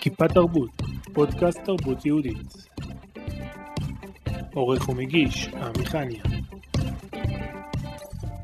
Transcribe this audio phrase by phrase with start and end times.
[0.00, 0.82] כיפה תרבות,
[1.12, 2.66] פודקאסט תרבות יהודית.
[4.54, 6.22] עורך ומגיש, עמיחניה.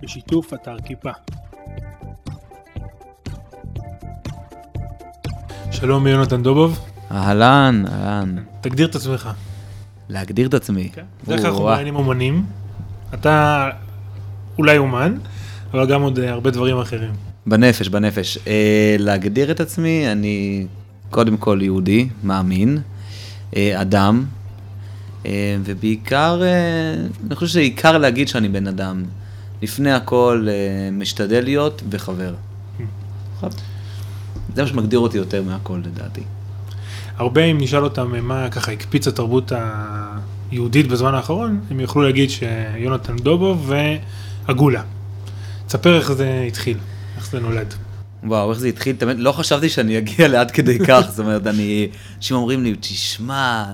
[0.03, 1.11] בשיתוף אתר כיפה.
[5.71, 6.79] שלום יונתן דובוב,
[7.11, 8.36] אהלן, אהלן.
[8.61, 9.30] תגדיר את עצמך.
[10.09, 10.88] להגדיר את עצמי.
[11.25, 11.73] בדרך כלל אנחנו או-אה.
[11.73, 12.46] מראיינים אומנים.
[13.14, 13.68] אתה
[14.59, 15.14] אולי אומן,
[15.70, 17.11] אבל גם עוד אה, הרבה דברים אחרים.
[17.46, 18.39] בנפש, בנפש.
[18.46, 20.67] אה, להגדיר את עצמי, אני
[21.11, 22.79] קודם כל יהודי, מאמין,
[23.57, 24.25] אה, אדם,
[25.27, 26.95] אה, ובעיקר, אה,
[27.27, 29.05] אני חושב שעיקר להגיד שאני בן אדם.
[29.63, 30.46] לפני הכל,
[30.93, 32.34] משתדל להיות וחבר.
[34.55, 36.23] זה מה שמגדיר אותי יותר מהכל לדעתי.
[37.17, 39.53] הרבה אם נשאל אותם מה ככה הקפיץ התרבות
[40.51, 43.73] היהודית בזמן האחרון, הם יוכלו להגיד שיונתן דובוב
[44.47, 44.83] ועגולה.
[45.67, 46.79] תספר איך זה התחיל,
[47.17, 47.75] איך זה נולד.
[48.27, 51.89] וואו, איך זה התחיל, תמיד, לא חשבתי שאני אגיע לעד כדי כך, זאת אומרת, אני,
[52.17, 53.65] אנשים אומרים לי, תשמע,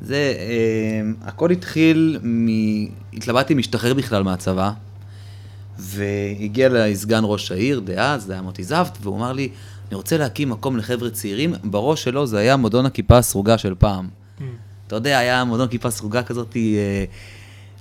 [0.00, 2.46] זה, אה, הכל התחיל מ...
[3.12, 4.70] התלבטתי אם להשתחרר בכלל מהצבא,
[5.78, 9.48] והגיע אליי סגן ראש העיר דאז, זה היה מוטי זפט, והוא אמר לי,
[9.88, 14.08] אני רוצה להקים מקום לחבר'ה צעירים, בראש שלו זה היה מועדון הכיפה הסרוגה של פעם.
[14.92, 17.04] אתה יודע, היה מועדון כיפה סרוגה כזאת, אה,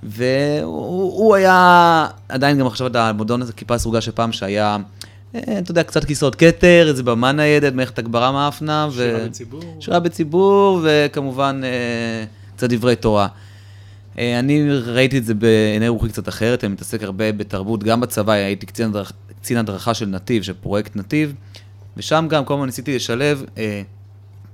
[0.03, 4.77] והוא הוא היה עדיין גם עכשיו את המועדון הזה, כיפה סרוגה של פעם, שהיה,
[5.37, 8.87] אתה יודע, קצת כיסאות כתר, איזה במה ניידת, מערכת הגברה מאפנה.
[8.91, 9.77] ו- שירה בציבור.
[9.79, 13.27] שירה בציבור, וכמובן אה, קצת דברי תורה.
[14.19, 18.33] אה, אני ראיתי את זה בעיני רוחי קצת אחרת, אני מתעסק הרבה בתרבות, גם בצבא
[18.33, 19.11] הייתי קצין, הדרכ...
[19.41, 21.33] קצין הדרכה של נתיב, של פרויקט נתיב,
[21.97, 23.81] ושם גם כל הזמן ניסיתי לשלב אה,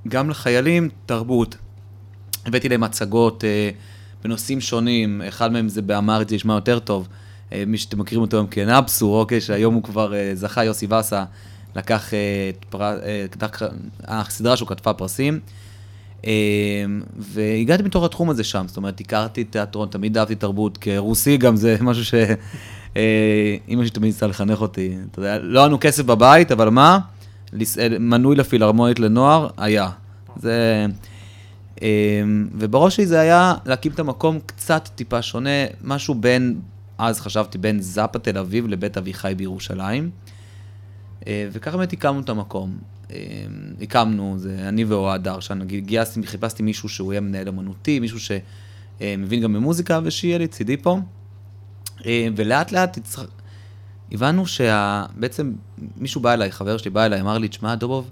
[0.08, 1.58] גם לחיילים תרבות.
[2.46, 3.70] הבאתי להם הצגות אה,
[4.24, 7.08] בנושאים שונים, אחד מהם זה באמרית, זה נשמע יותר טוב.
[7.54, 11.24] אה, מי שאתם מכירים אותו היום כנפסו, אוקיי, שהיום הוא כבר אה, זכה, יוסי וסה,
[11.76, 12.98] לקח אה, את פר...
[14.04, 15.40] הסדרה שהוא כתבה פרסים.
[17.18, 21.78] והגעתי מתוך התחום הזה שם, זאת אומרת, הכרתי תיאטרון, תמיד אהבתי תרבות, כרוסי גם זה
[21.82, 22.14] משהו ש...
[23.68, 27.00] אימא שלי תמיד ניסה לחנך אותי, אתה יודע, לא היה לנו כסף בבית, אבל מה?
[28.00, 29.90] מנוי לפילהרמונית לנוער, היה.
[30.36, 30.86] זה...
[32.54, 35.50] ובראש שלי זה היה להקים את המקום קצת טיפה שונה,
[35.84, 36.60] משהו בין,
[36.98, 40.10] אז חשבתי, בין זאפה תל אביב לבית אביחי בירושלים.
[41.28, 42.78] אה, וככה באמת הקמנו את המקום.
[43.12, 43.18] אה,
[43.82, 49.54] הקמנו, זה אני ואוהד דרשן, גייסתי, חיפשתי מישהו שהוא יהיה מנהל אמנותי, מישהו שמבין גם
[49.54, 51.00] במוזיקה, ושיהיה לצידי פה.
[52.06, 53.16] אה, ולאט לאט הצ...
[54.12, 55.54] הבנו שבעצם
[55.98, 58.12] מישהו בא אליי, חבר שלי בא אליי, אמר לי, תשמע, דובוב,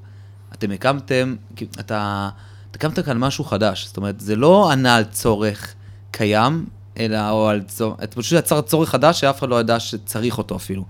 [0.54, 1.36] אתם הקמתם,
[1.80, 2.30] אתה
[2.76, 3.88] הקמת כאן משהו חדש.
[3.88, 5.74] זאת אומרת, זה לא ענה על צורך
[6.12, 6.66] קיים,
[7.00, 10.84] אלא או על צורך, פשוט יצר צורך חדש שאף אחד לא ידע שצריך אותו אפילו.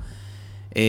[0.78, 0.82] אה,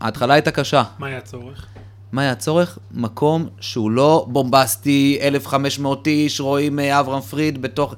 [0.00, 0.82] ההתחלה הייתה קשה.
[0.98, 1.66] מה היה הצורך?
[2.12, 2.78] מה היה הצורך?
[2.94, 7.94] מקום שהוא לא בומבסטי, 1,500 איש, רואים אה, אברהם פריד בתוך...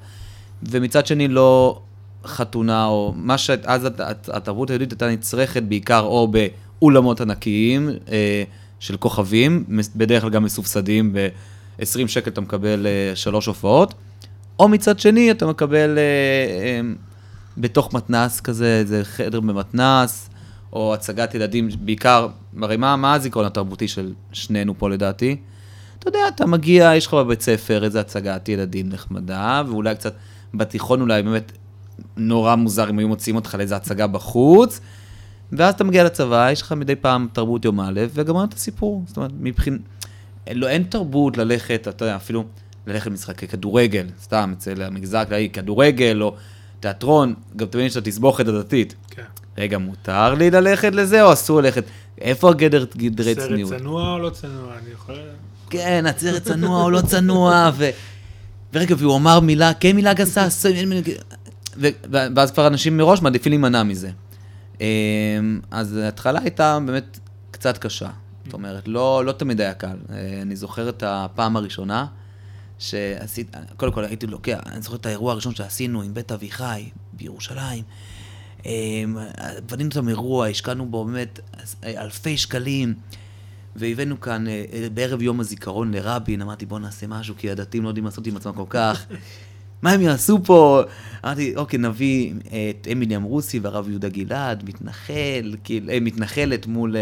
[0.62, 1.80] ומצד שני לא
[2.24, 6.28] חתונה, או מה שאז הת- הת- התרבות היהודית הייתה נצרכת בעיקר או
[6.80, 8.42] באולמות ענקיים אה,
[8.80, 9.64] של כוכבים,
[9.96, 13.94] בדרך כלל גם מסובסדים, ב-20 שקל אתה מקבל אה, שלוש הופעות,
[14.62, 16.80] או מצד שני אתה מקבל אה, אה,
[17.58, 20.30] בתוך מתנ"ס כזה, איזה חדר במתנ"ס,
[20.72, 22.28] או הצגת ילדים, בעיקר,
[22.62, 25.36] הרי מה, מה הזיכרון התרבותי של שנינו פה לדעתי?
[25.98, 30.14] אתה יודע, אתה מגיע, יש לך בבית ספר איזה הצגת ילדים נחמדה, ואולי קצת
[30.54, 31.52] בתיכון אולי באמת
[32.16, 34.80] נורא מוזר אם היו מוציאים אותך לאיזה הצגה בחוץ,
[35.52, 39.04] ואז אתה מגיע לצבא, יש לך מדי פעם תרבות יום א', וגמרנו את הסיפור.
[39.06, 39.78] זאת אומרת, מבחין...
[40.54, 42.44] לא, אין תרבות ללכת, אתה יודע, אפילו
[42.86, 46.34] ללכת למשחקי כדורגל, סתם, אצל המגזר הכללי, כדורגל או
[46.80, 48.94] תיאטרון, גם תמיד יש את התסבוכת הדתית.
[49.10, 49.22] כן.
[49.58, 51.84] רגע, מותר לי ללכת לזה או אסור ללכת?
[52.20, 53.72] איפה הגדר גדרי סרט צניעות?
[53.72, 54.72] צנוע או לא צנוע?
[54.82, 55.14] אני יכול...
[55.70, 57.90] כן, הסרט צנוע או לא צנוע, ו...
[58.74, 60.46] ורגע, והוא אמר מילה, כן מילה גסה.
[61.76, 61.88] ו...
[62.10, 64.10] ואז כבר אנשים מראש מעדיפים להימנע מזה.
[64.80, 64.86] אמ,
[65.70, 67.18] אז ההתחלה הייתה באמת
[67.50, 68.08] קצת קשה.
[68.44, 69.96] זאת אומרת, לא, לא תמיד היה קל.
[70.10, 72.06] אה, אני זוכר את הפעם הראשונה
[72.82, 77.84] שעשית, קודם כל הייתי לוקח, אני זוכר את האירוע הראשון שעשינו עם בית אביחי בירושלים.
[78.66, 79.16] אמ,
[79.70, 81.40] בנינו אותם אירוע, השקענו בו באמת
[81.84, 82.94] אלפי שקלים.
[83.76, 87.88] והבאנו כאן אה, אה, בערב יום הזיכרון לרבין, אמרתי בוא נעשה משהו, כי הדתיים לא
[87.88, 89.06] יודעים לעשות עם עצמם כל כך.
[89.82, 90.82] מה הם יעשו פה?
[91.24, 96.96] אמרתי, אוקיי, נביא אה, את אמיליה רוסי והרב יהודה גלעד, מתנחל, כאילו, מתנחלת מול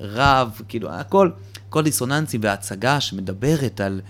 [0.00, 1.30] רב, כאילו, הכל,
[1.68, 4.00] כל דיסוננסים והצגה שמדברת על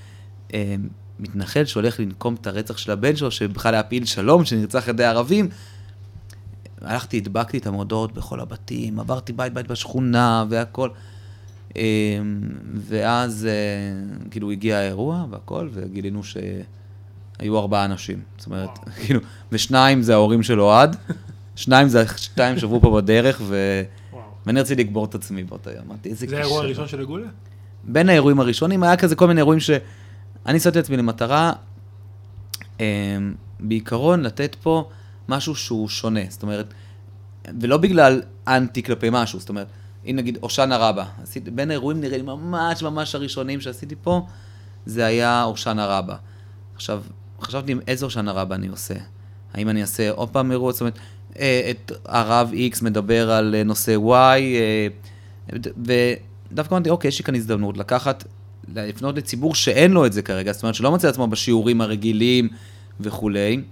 [1.20, 5.05] מתנחל שהולך לנקום את הרצח של הבן שלו, שבכלל היה פעיל שלום, שנרצח על ידי
[5.05, 5.49] ערבים.
[6.81, 10.91] הלכתי, הדבקתי את המודעות בכל הבתים, עברתי בית בית בשכונה והכל.
[11.76, 11.81] אמ,
[12.75, 18.20] ואז אה, כאילו הגיע האירוע והכל, וגילינו שהיו ארבעה אנשים.
[18.38, 18.70] זאת אומרת,
[19.05, 19.20] כאילו,
[19.52, 20.97] ושניים זה ההורים של אוהד,
[21.56, 23.82] שניים זה שתיים שברו פה בדרך, ו...
[24.12, 24.23] וואו.
[24.47, 25.85] ואני רציתי לגבור את עצמי באותו יום.
[26.11, 27.26] זה האירוע כישרון." הראשון של הגולה?
[27.85, 29.61] בין האירועים הראשונים היה כזה כל מיני אירועים
[30.46, 31.52] שאני שמתי לעצמי למטרה,
[32.81, 32.84] אמ,
[33.60, 34.88] בעיקרון לתת פה
[35.28, 36.75] משהו שהוא שונה, זאת אומרת,
[37.60, 39.66] ולא בגלל אנטי כלפי משהו, זאת אומרת,
[40.06, 44.26] אם נגיד הושענא רבה, עשיתי, בין האירועים נראה לי ממש ממש הראשונים שעשיתי פה,
[44.87, 46.16] זה היה הושענא רבה.
[46.75, 47.02] עכשיו,
[47.40, 48.94] חשבתי עם איזה הושענא רבה אני עושה.
[49.54, 50.98] האם אני אעשה עוד פעם אירוע, זאת אומרת,
[51.38, 54.40] אה, את הרב X מדבר על אה, נושא Y,
[55.76, 58.25] ודווקא אמרתי, אוקיי, יש לי כאן הזדמנות לקחת,
[58.75, 62.49] לפנות לציבור שאין לו את זה כרגע, זאת אומרת, שלא מוצא עצמו בשיעורים הרגילים
[63.00, 63.62] וכולי.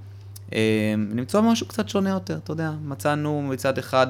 [0.52, 4.06] אה, למצוא משהו קצת שונה יותר, אתה יודע, מצאנו מצד אחד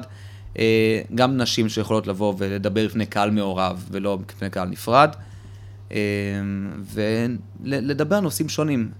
[0.59, 5.09] אה, גם נשים שיכולות לבוא ולדבר לפני קהל מעורב ולא לפני קהל נפרד,
[5.91, 5.97] אה,
[7.63, 8.91] ולדבר על נושאים שונים.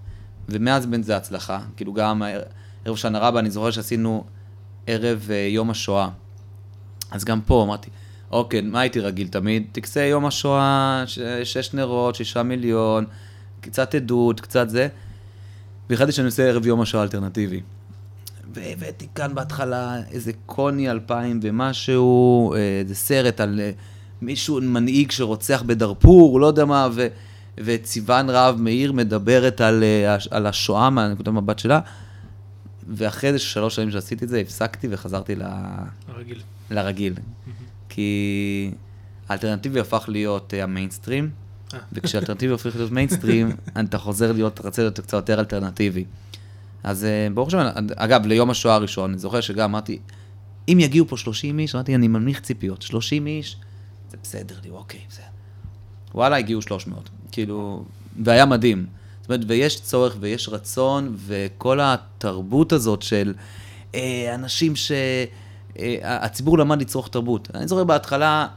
[0.48, 2.22] ומאז בין זה הצלחה, כאילו גם
[2.84, 4.24] ערב שנה רבה, אני זוכר שעשינו
[4.86, 6.08] ערב יום השואה.
[7.10, 7.90] אז גם פה אמרתי,
[8.30, 9.64] אוקיי, מה הייתי רגיל תמיד?
[9.72, 13.04] טקסי יום השואה, ש- שש נרות, שישה מיליון,
[13.60, 14.88] קצת עדות, קצת זה.
[15.90, 17.60] והחלטתי שאני עושה ערב יום השואה אלטרנטיבי.
[18.54, 23.70] והבאתי כאן בהתחלה איזה קוני אלפיים ומשהו, אה, איזה סרט על אה,
[24.22, 27.06] מישהו, מנהיג שרוצח בדארפור, לא יודע מה, ו,
[27.58, 31.80] וציוון רהב מאיר מדברת על, אה, על השואה מהנקודת המבט שלה.
[32.88, 35.42] ואחרי זה שלוש שנים שעשיתי את זה, הפסקתי וחזרתי ל...
[36.08, 36.40] הרגיל.
[36.70, 37.14] לרגיל.
[37.90, 38.70] כי
[39.28, 41.30] האלטרנטיבי הפך להיות אה, המיינסטרים,
[41.74, 41.78] אה.
[41.92, 43.50] וכשהאלטרנטיבי הופך להיות מיינסטרים,
[43.80, 46.04] אתה חוזר להיות, אתה רוצה להיות קצת יותר אלטרנטיבי.
[46.82, 47.66] אז אה, ברוך השם,
[47.96, 49.98] אגב, ליום השואה הראשון, אני זוכר שגם אמרתי,
[50.68, 53.56] אם יגיעו פה 30 איש, אמרתי, אני מנמיך ציפיות, 30 איש,
[54.10, 55.24] זה בסדר לי, אוקיי, בסדר.
[56.14, 57.84] וואלה, הגיעו 300, כאילו,
[58.24, 58.86] והיה מדהים.
[59.20, 63.34] זאת אומרת, ויש צורך ויש רצון, וכל התרבות הזאת של
[63.94, 64.92] אה, אנשים ש...
[65.78, 67.48] אה, הציבור למד לצרוך תרבות.
[67.54, 68.48] אני זוכר בהתחלה,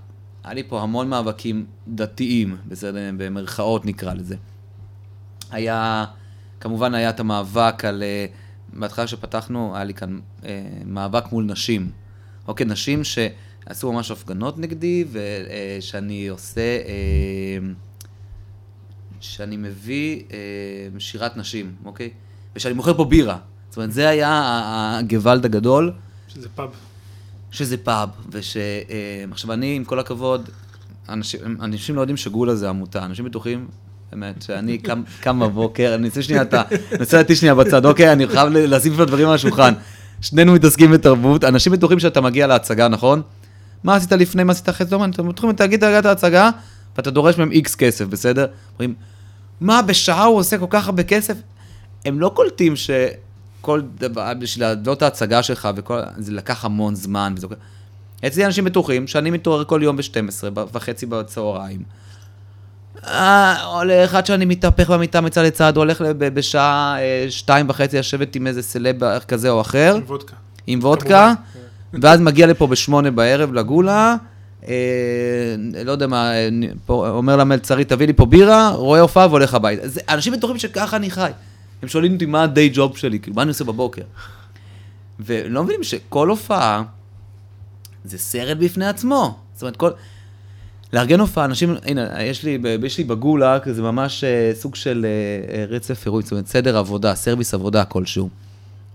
[0.44, 4.36] היה לי פה המון מאבקים דתיים, בסדר, במרכאות נקרא לזה.
[5.52, 6.06] היה,
[6.60, 8.26] כמובן היה את המאבק על, אה,
[8.74, 11.92] בהתחלה שפתחנו, היה לי כאן אה, מאבק מול נשים.
[12.48, 16.78] אוקיי, נשים שעשו ממש הפגנות נגדי, ושאני עושה,
[19.20, 20.22] שאני מביא
[21.00, 22.10] שירת נשים, אוקיי?
[22.56, 23.38] ושאני מוכר פה בירה.
[23.70, 24.42] זאת אומרת, זה היה
[25.00, 25.94] הגוואלד הגדול.
[26.28, 26.70] שזה פאב.
[27.54, 28.58] שזה פאב, וש...
[28.58, 30.50] אה, עכשיו, אני, עם כל הכבוד,
[31.10, 33.68] אנשים, אנשים לא יודעים שגולה זה עמותה, אנשים בטוחים,
[34.12, 36.62] באמת, שאני קם, קם בבוקר, אני רוצה שנייה את ה...
[36.92, 39.74] אני רוצה להטיש שנייה בצד, אוקיי, אני חייב לשים פה דברים על השולחן.
[40.22, 43.22] שנינו מתעסקים בתרבות, אנשים בטוחים שאתה מגיע להצגה, נכון?
[43.84, 44.96] מה עשית לפני, מה עשית אחרי זה?
[44.96, 46.50] אתם בטוחים, תגיד, הגעת להצגה,
[46.98, 48.46] ואתה דורש מהם איקס כסף, בסדר?
[48.74, 48.94] אומרים,
[49.62, 51.38] מה, בשעה הוא עושה כל כך הרבה כסף?
[52.06, 52.76] הם לא קולטים
[53.64, 57.34] שכל דבר, בשביל להעלות את ההצגה שלך, וכל, זה לקח המון זמן.
[57.38, 57.48] וזה...
[58.28, 61.84] אצלי אנשים בטוחים שאני מתעורר כל יום ב-12 וחצי בצהריים.
[63.08, 68.48] אה, הולך עד שאני מתהפך במיטה מצד לצד, הולך בשעה אה, שתיים וחצי לשבת עם
[68.48, 70.36] איזה סלב כזה או אחר, עם וודקה.
[70.68, 71.34] עם וודקה.
[72.02, 74.16] ואז מגיע לפה בשמונה בערב לגולה,
[74.68, 75.56] אה,
[75.86, 76.50] לא יודע מה, אה,
[76.86, 79.82] פה, אומר למלצרית, תביא לי פה בירה, רואה הופעה והולך הביתה.
[80.10, 81.32] אנשים בטוחים שככה אני חי.
[81.84, 84.02] הם שואלים אותי מה הדיי ג'וב שלי, כאילו, מה אני עושה בבוקר?
[85.20, 86.84] ולא מבינים שכל הופעה
[88.06, 89.40] זה סרט בפני עצמו.
[89.54, 89.90] זאת אומרת, כל...
[90.94, 95.56] לארגן הופעה, אנשים, הנה, יש לי, יש לי בגולה כזה ממש אה, סוג של אה,
[95.56, 98.30] אה, רצף אירועים, זאת אומרת, סדר עבודה, סרוויס עבודה כלשהו.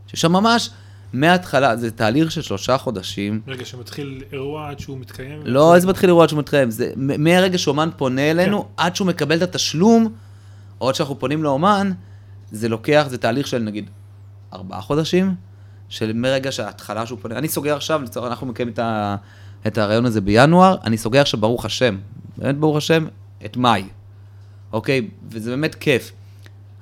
[0.06, 0.70] ששם ממש,
[1.12, 3.40] מההתחלה, זה תהליך של שלושה חודשים.
[3.48, 5.40] רגע שמתחיל אירוע עד שהוא מתקיים.
[5.44, 8.68] לא, איזה מתחיל אירוע עד שהוא מתקיים, זה מהרגע שאומן פונה אלינו, כן.
[8.76, 10.12] עד שהוא מקבל את התשלום,
[10.80, 11.92] או עד שאנחנו פונים לאומן,
[12.52, 13.90] זה לוקח, זה תהליך של נגיד
[14.52, 15.34] ארבעה חודשים,
[15.88, 18.80] של מרגע שההתחלה שהוא פונה, אני סוגר עכשיו, לצורך אנחנו מקיימים את,
[19.66, 21.96] את הרעיון הזה בינואר, אני סוגר עכשיו ברוך השם,
[22.38, 23.06] באמת ברוך השם,
[23.44, 23.84] את מאי,
[24.72, 25.08] אוקיי?
[25.30, 26.12] וזה באמת כיף.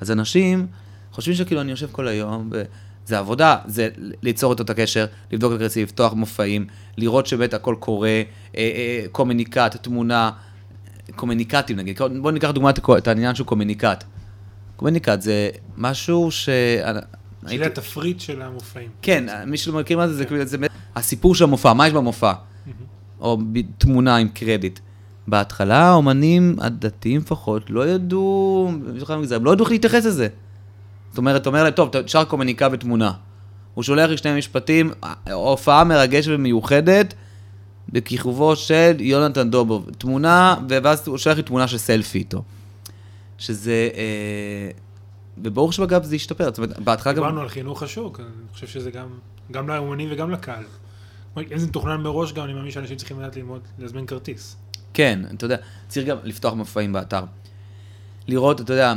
[0.01, 0.67] אז אנשים
[1.13, 3.89] חושבים שכאילו אני יושב כל היום, וזה עבודה, זה
[4.23, 8.23] ליצור את הקשר, לבדוק את הכרטיסים, לפתוח מופעים, לראות שבאמת הכל קורה, אה,
[8.57, 10.31] אה, קומוניקט, תמונה,
[11.17, 14.05] קומוניקטים נגיד, בואו ניקח דוגמא את העניין של קומוניקט.
[14.77, 16.49] קומוניקט זה משהו ש...
[17.49, 18.91] שזה התפריט של המופעים.
[19.03, 20.67] כן, מי שלא מכיר מה זה, זה, זה, זה
[20.97, 22.33] הסיפור של המופע, מה יש במופע?
[23.21, 23.39] או
[23.79, 24.81] תמונה עם קרדיט.
[25.29, 28.71] בהתחלה האומנים הדתיים לפחות לא ידעו,
[29.31, 30.29] הם לא ידעו איך להתייחס לזה.
[31.11, 33.13] זאת אומרת, אתה אומר להם, טוב, תשאר קומוניקה ותמונה.
[33.75, 34.91] הוא שולח לי שני משפטים,
[35.33, 37.15] הופעה מרגשת ומיוחדת,
[37.89, 39.91] בכיכובו של יונתן דובוב.
[39.99, 42.43] תמונה, ואז הוא שולח לי תמונה של סלפי איתו.
[43.39, 43.89] שזה...
[43.95, 44.71] אה,
[45.39, 47.23] וברור שבאגב זה השתפר, זאת אומרת, בהתחלה גם...
[47.23, 49.09] דיברנו על חינוך השוק, אני חושב שזה גם,
[49.53, 50.65] גם לאומנים וגם לקהל.
[51.53, 54.57] אם זה מתוכנן מראש גם, אני מאמין שאנשים צריכים לדעת ללמוד, להזמין כרטיס.
[54.95, 55.57] כן, אתה יודע,
[55.89, 57.25] צריך גם לפתוח מופעים באתר.
[58.29, 58.95] לראות, אתה יודע,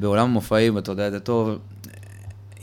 [0.00, 1.58] בעולם המופעים, אתה יודע את זה טוב,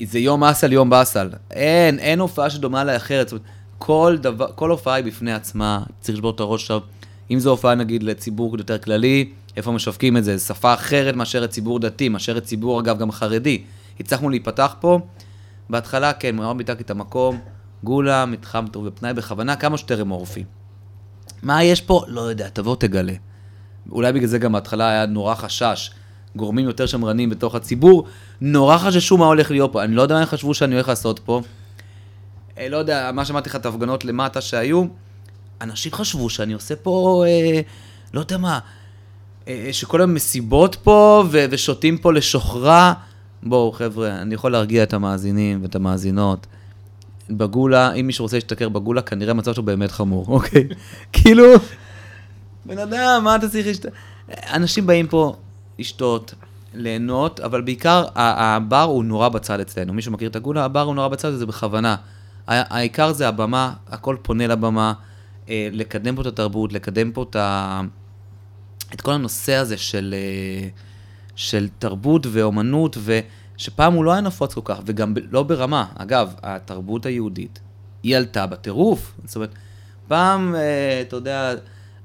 [0.03, 1.29] זה יום אסל, יום באסל.
[1.51, 3.27] אין, אין הופעה שדומה לה אחרת.
[3.29, 3.45] זאת אומרת,
[3.77, 6.79] כל דבר, כל הופעה היא בפני עצמה, צריך לשבור את הראש עכשיו.
[7.31, 10.39] אם זו הופעה נגיד לציבור יותר כללי, איפה משווקים את זה?
[10.39, 13.63] שפה אחרת מאשר לציבור דתי, מאשר לציבור אגב גם חרדי.
[13.99, 14.99] הצלחנו להיפתח פה.
[15.69, 17.39] בהתחלה, כן, מאוד ביטקתי את המקום,
[17.83, 20.43] גולה, מתחם טוב ופנאי, בכוונה כמה שיותר אמורפי.
[21.43, 22.03] מה יש פה?
[22.07, 23.13] לא יודע, תבוא תגלה.
[23.91, 25.91] אולי בגלל זה גם בהתחלה היה נורא חשש.
[26.35, 28.07] גורמים יותר שמרנים בתוך הציבור,
[28.41, 29.83] נורא חששו מה הולך להיות פה.
[29.83, 31.41] אני לא יודע מה הם חשבו שאני הולך לעשות פה.
[32.57, 34.85] אה, לא יודע, מה שמעתי לך את ההפגנות למטה שהיו,
[35.61, 37.61] אנשים חשבו שאני עושה פה, אה,
[38.13, 38.59] לא יודע מה,
[39.47, 42.93] אה, שכל המסיבות פה ו- ושותים פה לשוכרה.
[43.43, 46.47] בואו חבר'ה, אני יכול להרגיע את המאזינים ואת המאזינות.
[47.29, 50.67] בגולה, אם מישהו רוצה להשתכר בגולה, כנראה המצב שלו באמת חמור, אוקיי?
[51.13, 51.45] כאילו,
[52.65, 53.85] בן אדם, מה אתה צריך להשת...
[54.53, 55.35] אנשים באים פה
[55.79, 56.33] לשתות,
[56.73, 59.93] ליהנות, אבל בעיקר הבר הוא נורא בצד אצלנו.
[59.93, 61.95] מי שמכיר את הגולה, הבר הוא נורא בצד, וזה בכוונה.
[62.47, 64.93] העיקר זה הבמה, הכל פונה לבמה,
[65.49, 67.81] אה, לקדם פה את התרבות, לקדם פה את, ה...
[68.93, 70.67] את כל הנושא הזה של, אה,
[71.35, 72.97] של תרבות ואומנות,
[73.57, 75.85] ושפעם הוא לא היה נפוץ כל כך, וגם לא ברמה.
[75.97, 77.59] אגב, התרבות היהודית,
[78.03, 79.13] היא עלתה בטירוף.
[79.25, 79.53] זאת אומרת,
[80.07, 81.53] פעם, אה, אתה יודע,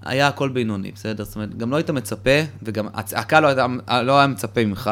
[0.02, 1.24] היה הכל בינוני, בסדר?
[1.24, 2.30] זאת אומרת, גם לא היית מצפה,
[2.62, 3.64] וגם הצ- הקהל לא,
[4.02, 4.90] לא היה מצפה ממך,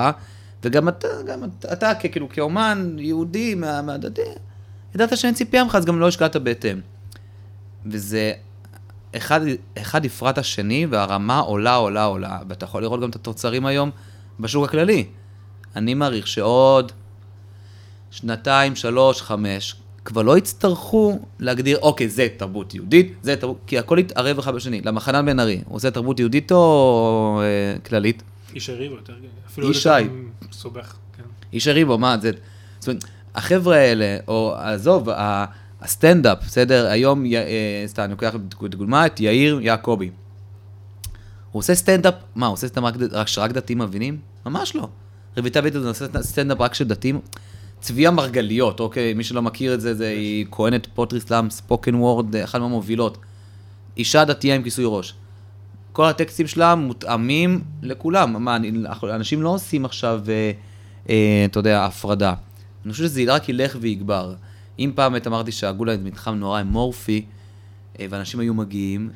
[0.65, 4.21] וגם אתה, גם אתה, כאילו, כאומן יהודי מה- מהדתי,
[4.95, 6.81] ידעת שאין ציפייה ממך, אז גם לא השקעת בהתאם.
[7.87, 8.33] וזה,
[9.17, 9.41] אחד,
[9.79, 13.91] אחד הפרט השני, והרמה עולה, עולה, עולה, ואתה יכול לראות גם את התוצרים היום
[14.41, 15.05] בשוק הכללי.
[15.77, 16.93] אני מעריך שעוד
[18.11, 23.99] שנתיים, שלוש, חמש, כבר לא יצטרכו להגדיר, אוקיי, זה תרבות יהודית, זה תרבות, כי הכל
[24.01, 24.81] יתערב אחד בשני.
[24.85, 28.23] למה חנן בן ארי, הוא עושה תרבות יהודית או אה, כללית?
[28.55, 29.15] איש הריבו יותר,
[29.47, 29.89] אפילו איש שי.
[30.51, 31.23] מסובך, כן.
[31.53, 32.31] איש הריבו, מה זה?
[32.79, 33.05] זאת אומרת,
[33.35, 35.45] החבר'ה האלה, או עזוב, ה-
[35.83, 36.87] הסטנדאפ, בסדר?
[36.87, 40.11] היום, אה, סתם, אני לוקח לדוגמה את יאיר יעקבי.
[41.51, 44.19] הוא עושה סטנדאפ, מה, הוא עושה סטנדאפ רק, שרק דתיים מבינים?
[44.47, 44.89] ממש לא.
[45.37, 47.21] רויטל ביטון עושה סטנדאפ רק של דתיים.
[47.81, 49.15] צביה מרגליות, אוקיי?
[49.15, 53.19] מי שלא מכיר את זה, זה היא אומנית poetry slam, spoken word, אחת מהמובילות.
[53.97, 55.15] אישה דתייה עם כיסוי ראש.
[55.93, 58.45] כל הטקסטים שלה מותאמים לכולם.
[58.45, 58.73] מה, אני,
[59.03, 60.53] אנשים לא עושים עכשיו, אה,
[61.11, 62.35] אה, אתה יודע, הפרדה.
[62.85, 64.35] אני חושב שזה רק ילך ויגבר.
[64.79, 67.25] אם פעם עת אמרתי שהגולה זה מתחם נורא אמורפי,
[68.01, 69.11] אה, ואנשים היו מגיעים,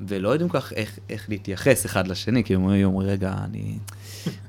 [0.00, 3.78] ולא יודעים כך איך, איך להתייחס אחד לשני, כי הם היו אומרים, רגע, אני...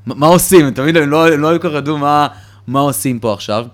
[0.05, 0.71] מה, מה עושים?
[0.71, 2.27] תמיד הם לא, לא היו כל כך ידעו מה,
[2.67, 3.65] מה עושים פה עכשיו.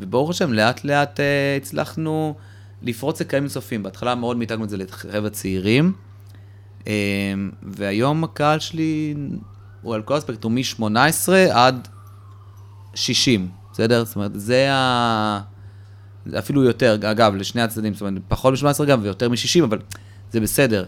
[0.00, 2.34] וברוך השם, לאט לאט אה, הצלחנו
[2.82, 3.82] לפרוץ לקהלים נוספים.
[3.82, 5.92] בהתחלה מאוד מיתגנו את זה לחבר'ה צעירים,
[6.86, 6.92] אה,
[7.62, 9.14] והיום הקהל שלי
[9.82, 11.88] הוא על כל הספקטרום מ-18 עד
[12.94, 14.04] 60, בסדר?
[14.04, 15.40] זאת אומרת, זה ה...
[16.38, 19.78] אפילו יותר, אגב, לשני הצדדים, זאת אומרת, פחות מ-18 גם ויותר מ-60, אבל
[20.32, 20.84] זה בסדר.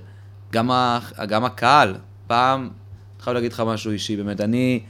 [0.53, 1.01] גם, ה...
[1.29, 1.95] גם הקהל,
[2.27, 4.81] פעם, אני חייב להגיד לך משהו אישי, באמת, אני,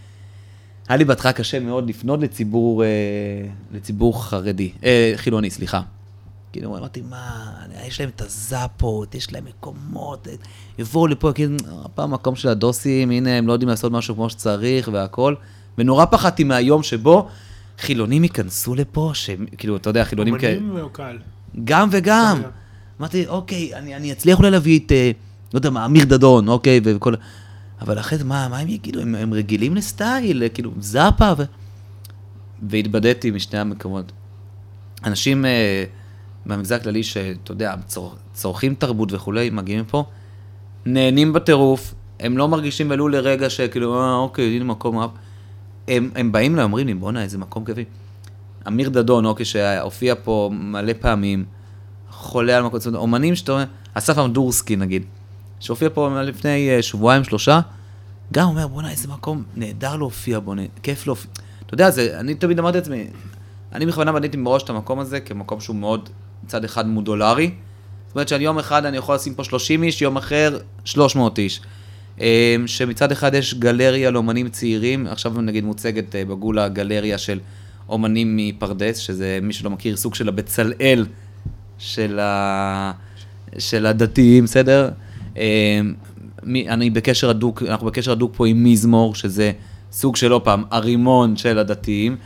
[0.89, 2.89] היה לי בהתחלה קשה מאוד לפנות לציבור, אה,
[3.73, 5.81] לציבור חרדי, אה, חילוני, סליחה.
[6.53, 7.53] כאילו, אמרתי, מה,
[7.87, 10.29] יש להם את הזאפות, יש להם מקומות,
[10.79, 14.91] יבואו לפה, כאילו, הפעם מקום של הדוסים, הנה, הם לא יודעים לעשות משהו כמו שצריך
[14.93, 15.35] והכל.
[15.79, 17.29] ונורא פחדתי מהיום שבו
[17.79, 20.57] חילונים ייכנסו לפה, שכאילו, אתה יודע, חילונים כאלה...
[20.59, 21.19] אומנים או קהל?
[21.65, 22.35] גם וגם.
[22.35, 22.51] גם וגם.
[23.01, 25.11] אמרתי, אוקיי, אני, אני אצליח אולי להביא את, אה,
[25.55, 27.15] לא יודע מה, אמיר דדון, אוקיי, וכל...
[27.81, 29.01] אבל אחרי זה, מה, מה הם יגידו?
[29.01, 31.43] הם, הם רגילים לסטייל, כאילו, זאפה, ו...
[32.63, 34.13] והתבדיתי משני המקומות.
[35.05, 35.85] אנשים אה,
[36.47, 40.05] במגזר הכללי, שאתה יודע, צור, צורכים תרבות וכולי, מגיעים לפה,
[40.87, 45.11] נהנים בטירוף, הם לא מרגישים ולו לרגע שכאילו, אה, אוקיי, הנה מקום רב.
[45.89, 47.85] הם, הם באים אליי, אומרים לי, בואנה, איזה מקום כיפי.
[48.69, 51.45] אמיר דדון, אוקיי, שהופיע פה מלא פעמים,
[52.11, 55.05] חולה על אומרת, אומנים שאתה אומר, אסף אמדורסקי נגיד,
[55.61, 57.61] שהופיע פה לפני אה, שבועיים, שלושה,
[58.33, 61.31] גם אומר, בואנה, איזה מקום נהדר להופיע בו, נה- כיף להופיע.
[61.67, 63.07] אתה יודע, זה, אני תמיד אמרתי לעצמי,
[63.73, 66.09] אני בכוונה בניתי מראש את המקום הזה כמקום שהוא מאוד,
[66.45, 67.55] מצד אחד מודולרי.
[68.07, 71.61] זאת אומרת שעל יום אחד אני יכול לשים פה 30 איש, יום אחר 300 איש.
[72.21, 77.41] אה, שמצד אחד יש גלריה לאומנים צעירים, עכשיו נגיד מוצגת אה, בגולה גלריה של
[77.89, 81.07] אומנים מפרדס, שזה מי שלא מכיר, סוג של הבצלאל
[81.79, 82.93] של, ה...
[83.59, 84.91] של הדתיים, בסדר?
[85.37, 85.81] אה,
[86.47, 89.53] אני בקשר הדוק, אנחנו בקשר הדוק פה עם מזמור, שזה
[89.93, 92.17] סוג של, עוד פעם, הרימון של הדתיים,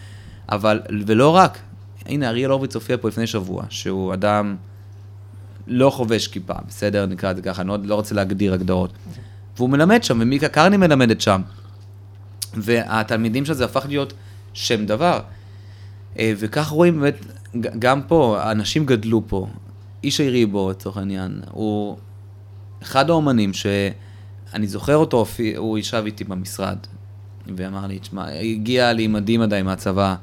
[0.49, 1.59] אבל, ולא רק.
[2.07, 4.57] הנה, אריאל הורוביץ הופיע פה לפני שבוע, שהוא אדם
[5.67, 7.07] לא חובש כיפה, בסדר?
[7.07, 8.93] נקרא את זה ככה, אני לא, לא רוצה להגדיר הגדרות.
[9.57, 11.43] והוא מלמד שם, ומיקה קרני מלמדת שם.
[12.55, 14.13] והתלמידים של זה הפך להיות
[14.55, 15.21] שם דבר.
[16.19, 17.27] אה, וכך רואים באמת,
[17.79, 19.47] גם פה, אנשים גדלו פה.
[20.03, 21.97] ישי ריבו, לצורך העניין, הוא
[22.83, 26.77] אחד האומנים שאני זוכר אותו, הוא ישב איתי במשרד,
[27.57, 30.15] ואמר לי, תשמע, הגיע לי מדים עדיין מהצבא.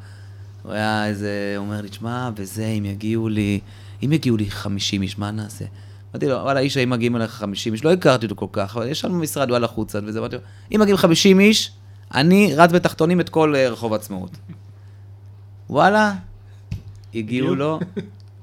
[0.64, 3.60] הוא היה איזה, הוא אומר לי, תשמע, וזה, אם יגיעו לי,
[4.04, 5.66] אם יגיעו לי 50 איש, מה נעשה?
[6.14, 8.88] אמרתי לו, וואלה, איש, אם מגיעים אליך 50 איש, לא הכרתי אותו כל כך, אבל
[8.88, 10.42] יש לנו במשרד, הוא על החוצה, וזה, אמרתי לו,
[10.76, 11.72] אם מגיעים 50 איש,
[12.14, 14.32] אני רץ בתחתונים את כל אה, רחוב עצמאות.
[15.70, 16.14] וואלה,
[17.16, 17.56] הגיעו?
[17.56, 17.80] לו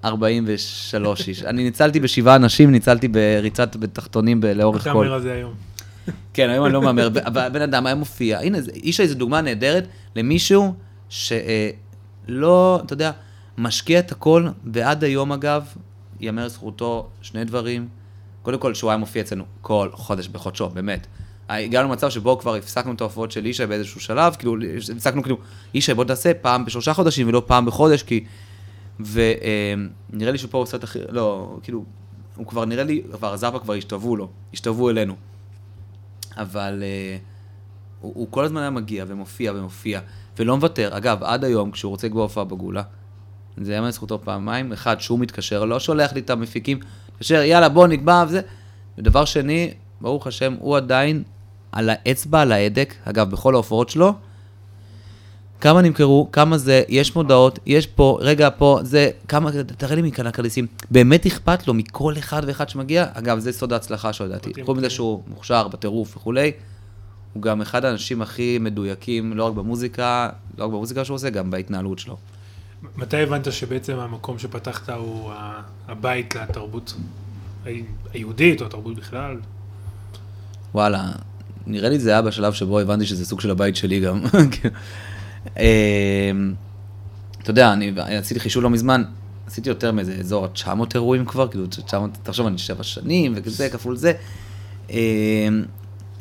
[0.05, 1.43] 43 איש.
[1.43, 4.99] אני ניצלתי בשבעה אנשים, ניצלתי בריצת בתחתונים לאורך אתה כל.
[4.99, 5.53] אומר על זה היום.
[6.35, 8.39] כן, היום אני לא מהמר, אבל הבן אדם היה מופיע.
[8.39, 9.87] הנה, איש איזו דוגמה נהדרת
[10.17, 10.75] למישהו
[11.09, 13.11] שלא, אתה יודע,
[13.59, 15.65] משקיע את הכל, ועד היום אגב,
[16.21, 17.89] ייאמר לזכותו שני דברים.
[18.43, 21.07] קודם כל, שהוא היה מופיע אצלנו כל חודש בחודשו, באמת.
[21.49, 24.57] הגענו למצב שבו כבר הפסקנו את ההופעות של ישי באיזשהו שלב, כאילו,
[24.97, 25.39] הפסקנו כאילו,
[25.75, 28.25] ישי בוא תעשה פעם בשלושה חודשים ולא פעם בחודש, כי...
[29.01, 31.85] ונראה לי שפה הוא קצת אחר, לא, כאילו,
[32.37, 35.15] הוא כבר נראה לי, כבר זאפה כבר השתוו לו, השתוו אלינו.
[36.37, 37.21] אבל uh,
[38.01, 40.01] הוא, הוא כל הזמן היה מגיע ומופיע ומופיע,
[40.39, 40.97] ולא מוותר.
[40.97, 42.83] אגב, עד היום, כשהוא רוצה לקבוע הופעה בגולה,
[43.57, 46.81] זה היה לזכותו פעמיים, אחד, שהוא מתקשר, לא שולח לי את המפיקים,
[47.15, 48.41] מתקשר, יאללה, בוא נקבע וזה.
[48.99, 51.23] ודבר שני, ברוך השם, הוא עדיין
[51.73, 54.15] על האצבע, על ההדק, אגב, בכל ההופעות שלו,
[55.61, 60.27] כמה נמכרו, כמה זה, יש מודעות, יש פה, רגע פה, זה, כמה, תראה לי מכאן
[60.27, 60.67] הכרטיסים.
[60.91, 64.53] באמת אכפת לו מכל אחד ואחד שמגיע, אגב, זה סוד ההצלחה שלו, לדעתי.
[64.55, 64.91] חוץ מזה מדהים.
[64.91, 66.53] שהוא מוכשר בטירוף וכולי,
[67.33, 71.51] הוא גם אחד האנשים הכי מדויקים, לא רק במוזיקה, לא רק במוזיקה שהוא עושה, גם
[71.51, 72.17] בהתנהלות שלו.
[72.97, 75.33] מתי הבנת שבעצם המקום שפתחת הוא
[75.89, 76.95] הבית לתרבות
[78.13, 79.37] היהודית או התרבות בכלל?
[80.75, 81.13] וואלה,
[81.67, 84.21] נראה לי זה היה בשלב שבו הבנתי שזה סוג של הבית שלי גם.
[85.59, 86.55] אמ,
[87.43, 89.05] אתה יודע, אני עשיתי חישוב לא מזמן,
[89.47, 93.97] עשיתי יותר מאיזה אזור ה-900 אירועים כבר, כאילו 900, תחשוב, אני שבע שנים וכזה, כפול
[93.97, 94.13] זה.
[94.91, 94.97] אמ,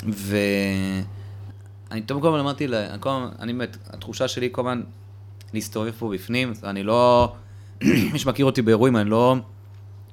[0.04, 2.67] ואני תמיד כל הזמן אמרתי,
[3.39, 4.82] אני באמת, התחושה שלי כל הזמן
[5.54, 7.32] להסתובב פה בפנים, אני לא,
[8.14, 9.36] מי שמכיר אותי באירועים, אני לא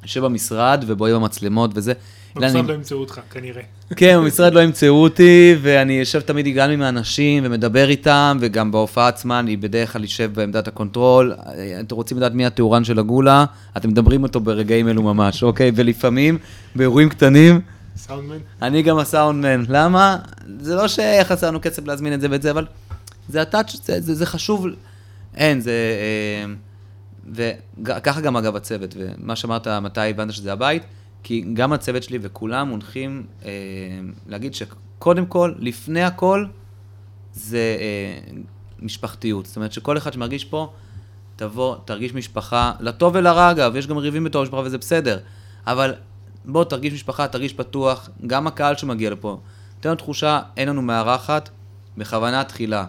[0.03, 1.93] יושב במשרד ורואה במצלמות וזה.
[2.37, 3.63] במשרד אני- לא ימצאו אותך, כנראה.
[3.97, 9.09] כן, במשרד לא ימצאו אותי, ואני יושב תמיד גם עם האנשים ומדבר איתם, וגם בהופעה
[9.09, 11.35] עצמה אני בדרך כלל יושב בעמדת ה control.
[11.81, 13.45] אתם רוצים לדעת מי התאורן של הגולה?
[13.77, 15.73] אתם מדברים איתו ברגעים אלו ממש, אוקיי?
[15.75, 16.39] ולפעמים,
[16.77, 17.61] באירועים קטנים,
[17.97, 18.39] סאונדמן?
[18.63, 19.65] אני גם הסאונדמן.
[19.69, 20.17] למה?
[20.61, 22.67] זה לא שחסר לנו כסף להזמין את זה ואת זה, אבל
[23.29, 24.67] זה הטאץ', זה, זה, זה חשוב.
[25.37, 25.73] אין, זה...
[25.73, 26.55] אה,
[27.83, 30.83] וככה גם אגב הצוות, ומה שאמרת, מתי הבנת שזה הבית,
[31.23, 33.51] כי גם הצוות שלי וכולם מונחים אה,
[34.27, 36.47] להגיד שקודם כל, לפני הכל,
[37.33, 38.37] זה אה,
[38.79, 39.47] משפחתיות.
[39.47, 40.73] זאת אומרת שכל אחד שמרגיש פה,
[41.37, 45.19] תבוא, תרגיש משפחה, לטוב ולרע אגב, יש גם ריבים בתור משפחה וזה בסדר,
[45.67, 45.95] אבל
[46.45, 49.41] בוא תרגיש משפחה, תרגיש פתוח, גם הקהל שמגיע לפה.
[49.81, 51.51] תן לו תחושה, אין לנו מארחת,
[51.97, 52.85] בכוונה תחילה.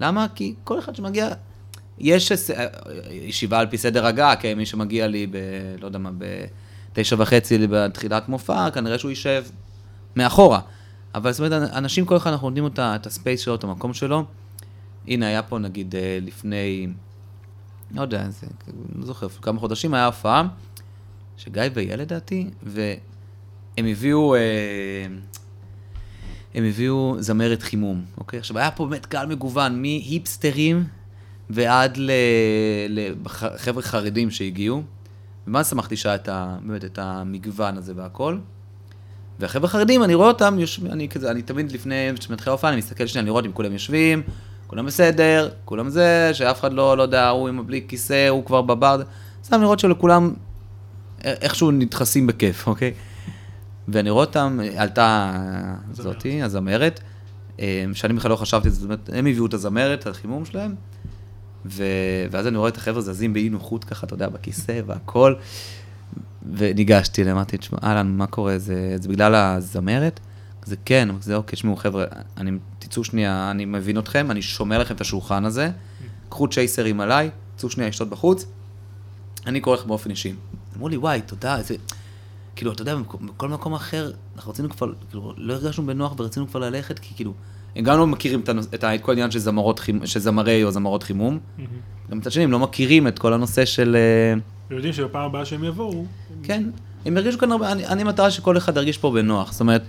[0.00, 0.26] למה?
[0.34, 1.28] כי כל אחד שמגיע,
[1.98, 2.66] יש אה,
[3.10, 5.36] ישיבה על פי סדר הגעה, כן, מי שמגיע לי ב...
[5.80, 6.10] לא יודע מה,
[6.92, 9.44] בתשע וחצי בתחילת מופע, כנראה שהוא יישב
[10.16, 10.60] מאחורה.
[11.14, 14.24] אבל זאת אומרת, אנשים, כל אחד אנחנו נותנים את הספייס שלו, את המקום שלו.
[15.08, 16.86] הנה, היה פה נגיד אה, לפני,
[17.94, 18.46] לא יודע, זה,
[18.98, 20.48] לא זוכר, כמה חודשים היה הופעה,
[21.36, 24.40] שגיא ואייל לדעתי, והם הביאו, אה,
[26.54, 28.38] הם הביאו זמרת חימום, אוקיי?
[28.38, 30.84] עכשיו, היה פה באמת קהל מגוון, מהיפסטרים
[31.50, 31.98] ועד
[32.88, 34.82] לחבר'ה חרדים שהגיעו.
[35.46, 38.38] ומה שמחתי שהיה את ה, באמת את המגוון הזה והכל.
[39.38, 43.06] והחבר'ה החרדים, אני רואה אותם, יושבים, אני כזה, אני תמיד לפני שמתחילה ההופעה, אני מסתכל
[43.06, 44.22] שנייה לראות אם כולם יושבים,
[44.66, 48.62] כולם בסדר, כולם זה, שאף אחד לא, לא יודע, הוא עם בלי כיסא, הוא כבר
[48.62, 49.02] בבר,
[49.44, 50.34] סתם לראות שלכולם
[51.24, 52.92] איכשהו נדחסים בכיף, אוקיי?
[53.88, 55.32] ואני רואה אותם, עלתה
[55.92, 57.00] זאתי, הזמרת,
[57.60, 60.74] אה, שאני בכלל לא חשבתי, זאת אומרת, הם הביאו את הזמרת, את החימום שלהם,
[61.68, 61.84] ו...
[62.30, 65.34] ואז אני רואה את החבר'ה זזים באי נוחות ככה, אתה יודע, בכיסא והכל,
[66.52, 70.20] וניגשתי אליהם, אמרתי, תשמע, אהלן, מה קורה, זה, זה בגלל הזמרת?
[70.64, 72.04] זה כן, זה אוקיי, תשמעו, חבר'ה,
[72.36, 75.70] אני, תצאו שנייה, אני מבין אתכם, אני שומר לכם את השולחן הזה,
[76.28, 78.46] קחו צ'ייסרים עליי, צאו שנייה לשתות בחוץ,
[79.46, 80.34] אני קורא לכם באופן אישי.
[80.76, 81.74] אמרו לי, וואי, תודה, איזה...
[82.56, 82.96] כאילו, אתה יודע,
[83.36, 87.32] בכל מקום אחר, אנחנו רצינו כבר, כאילו, לא הרגשנו בנוח ורצינו כבר ללכת, כי כאילו,
[87.76, 90.70] הם גם לא מכירים את, את, את כל העניין של, זמרות, חימ- של זמרי או
[90.70, 91.68] זמרות חימום, מהמם.
[92.10, 93.96] גם מצד שני, הם לא מכירים את כל הנושא של...
[93.96, 94.38] אה,
[94.70, 96.04] ויודעים שבפעם הבאה שהם יבואו,
[96.42, 96.64] כן,
[97.06, 99.82] הם הרגישו כאן הרבה, אני, אני מטרה שכל אחד ירגיש פה בנוח, זאת אומרת,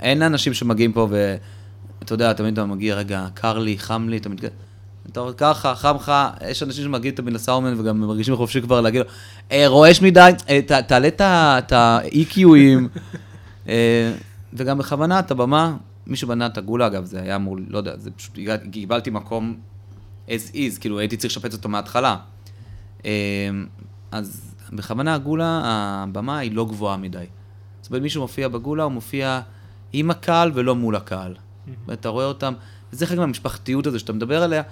[0.00, 4.28] אין אנשים שמגיעים פה ואתה יודע, תמיד אתה מגיע, רגע, קר לי, חם לי, אתה
[4.28, 4.48] מתגע...
[5.10, 6.12] אתה אומר, ככה, חם לך,
[6.48, 9.06] יש אנשים שמגיעים תמיד לסאומן וגם מרגישים חופשי כבר להגיד לו,
[9.52, 12.98] אה, רועש מדי, אה, ת, תעלה את את ה-EQים,
[13.68, 14.12] אה,
[14.52, 18.10] וגם בכוונה, את הבמה, מי שבנה את הגולה, אגב, זה היה אמור, לא יודע, זה
[18.10, 18.38] פשוט,
[18.72, 19.56] קיבלתי מקום
[20.28, 22.16] as is, כאילו הייתי צריך לשפץ אותו מההתחלה.
[23.04, 23.10] אה,
[24.10, 27.24] אז בכוונה הגולה, הבמה היא לא גבוהה מדי.
[27.80, 29.40] זאת אומרת, מי שמופיע בגולה, הוא מופיע
[29.92, 31.34] עם הקהל ולא מול הקהל.
[31.86, 32.54] ואתה רואה אותם,
[32.92, 34.62] וזה חלק מהמשפחתיות הזו שאתה מדבר עליה,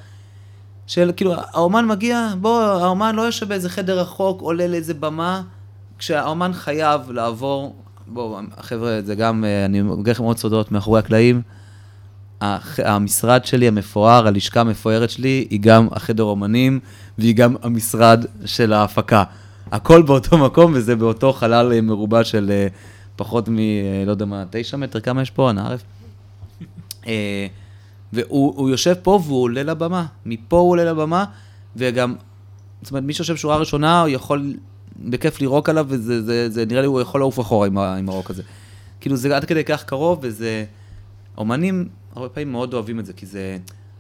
[0.87, 5.43] של כאילו, האומן מגיע, בוא, האומן לא יושב באיזה חדר רחוק, עולה לאיזה במה,
[5.99, 11.43] כשהאומן חייב לעבור, בואו, חבר'ה, זה גם, אה, אני אגיד לכם עוד סודות מאחורי הקלעים.
[12.79, 16.81] המשרד שלי המפואר, הלשכה המפוארת שלי, היא גם החדר אומנים,
[17.19, 19.25] והיא גם המשרד של ההפקה.
[19.73, 22.67] הכל באותו מקום, וזה באותו חלל אה, מרובע של אה,
[23.17, 23.57] פחות מ...
[24.07, 25.51] לא יודע מה, תשע מטר, כמה יש פה?
[25.51, 25.83] אנא ערף.
[28.13, 30.07] והוא הוא יושב פה והוא עולה לבמה.
[30.27, 31.25] מפה הוא עולה לבמה,
[31.77, 32.15] וגם,
[32.83, 34.55] זאת אומרת, מי שיושב שורה ראשונה, הוא יכול
[35.11, 38.31] בכיף לירוק עליו, וזה זה, זה, נראה לי הוא יכול לעוף אחורה עם, עם הרוק
[38.31, 38.43] הזה.
[39.01, 40.65] כאילו, זה עד כדי כך קרוב, וזה...
[41.39, 43.59] אומנים הרבה פעמים מאוד אוהבים את זה, כי זה...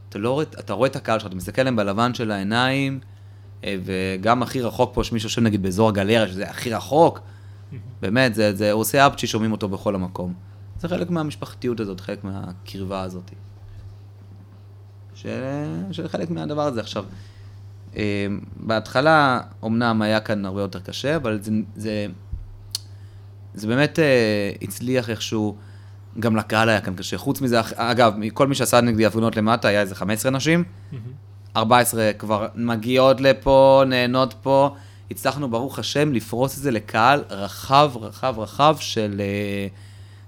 [0.08, 3.00] אתה לא רואה, אתה רואה את הקהל שלך, אתה מסתכל עליהם בלבן של העיניים,
[3.64, 7.20] אה, וגם הכי רחוק פה, שמישהו יושב נגיד באזור הגלריה, שזה הכי רחוק,
[8.02, 10.34] באמת, זה, זה, הוא עושה אפצ'י, שומעים אותו בכל המקום.
[10.80, 13.30] זה חלק מהמשפחתיות הזאת, חלק מהקרבה הזאת.
[15.14, 15.42] של,
[15.92, 16.80] של חלק מהדבר הזה.
[16.80, 17.04] עכשיו,
[18.56, 22.06] בהתחלה, אמנם היה כאן הרבה יותר קשה, אבל זה, זה,
[23.54, 25.56] זה באמת אה, הצליח איכשהו,
[26.20, 27.18] גם לקהל היה כאן קשה.
[27.18, 31.12] חוץ מזה, אגב, כל מי שעשה נגדי הפגנות למטה, היה איזה 15 נשים, מהמם.
[31.56, 34.74] 14 כבר מגיעות לפה, נהנות פה.
[35.10, 39.20] הצלחנו, ברוך השם, לפרוס את זה לקהל רחב, רחב, רחב של...
[39.20, 39.66] אה,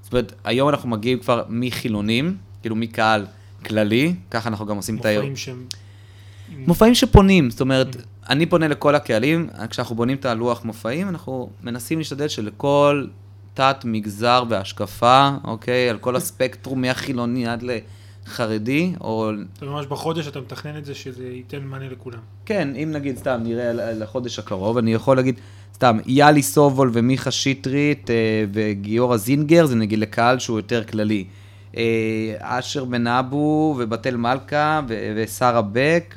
[0.02, 3.26] זאת אומרת, היום אנחנו מגיעים כבר מחילונים, כאילו מקהל
[3.66, 5.14] כללי, ככה אנחנו גם עושים את ה...
[5.14, 5.66] מופעים שהם...
[6.66, 7.96] מופעים שפונים, זאת אומרת,
[8.28, 13.06] אני פונה לכל הקהלים, כשאנחנו בונים את הלוח מופעים, אנחנו מנסים להשתדל שלכל
[13.54, 17.64] תת מגזר והשקפה, אוקיי, על כל הספקטרום מהחילוני עד
[18.26, 22.18] לחרדי, או אתה ממש בחודש אתה מתכנן את זה שזה ייתן מענה לכולם.
[22.46, 25.40] כן, אם נגיד סתם נראה ל- לחודש הקרוב, אני יכול להגיד,
[25.74, 28.14] סתם, יאלי סובול ומיכה שטרית אה,
[28.52, 31.24] וגיורא זינגר, זה נגיד לקהל שהוא יותר כללי.
[31.76, 34.80] אה, אשר בן אבו ובתל מלכה
[35.16, 36.14] ושרה בק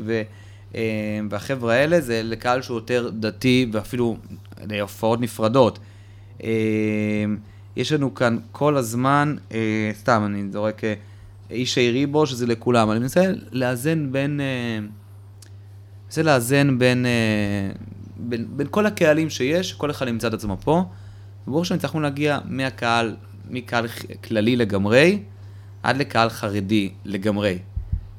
[0.75, 4.17] אה, והחבר'ה האלה, זה לקהל שהוא יותר דתי ואפילו
[4.69, 5.79] להופעות נפרדות.
[6.43, 6.49] אה,
[7.75, 9.35] יש לנו כאן כל הזמן,
[9.93, 10.81] סתם, אני זורק
[11.49, 12.91] איש העיריבו, שזה לכולם.
[12.91, 14.39] אני מנסה לאזן בין...
[16.05, 17.05] מנסה לאזן בין,
[18.17, 20.83] בין, בין כל הקהלים שיש, כל אחד ימצא את עצמו פה.
[21.47, 23.15] וברור שהצלחנו להגיע מהקהל,
[23.49, 23.87] מקהל
[24.23, 25.19] כללי לגמרי,
[25.83, 27.59] עד לקהל חרדי לגמרי.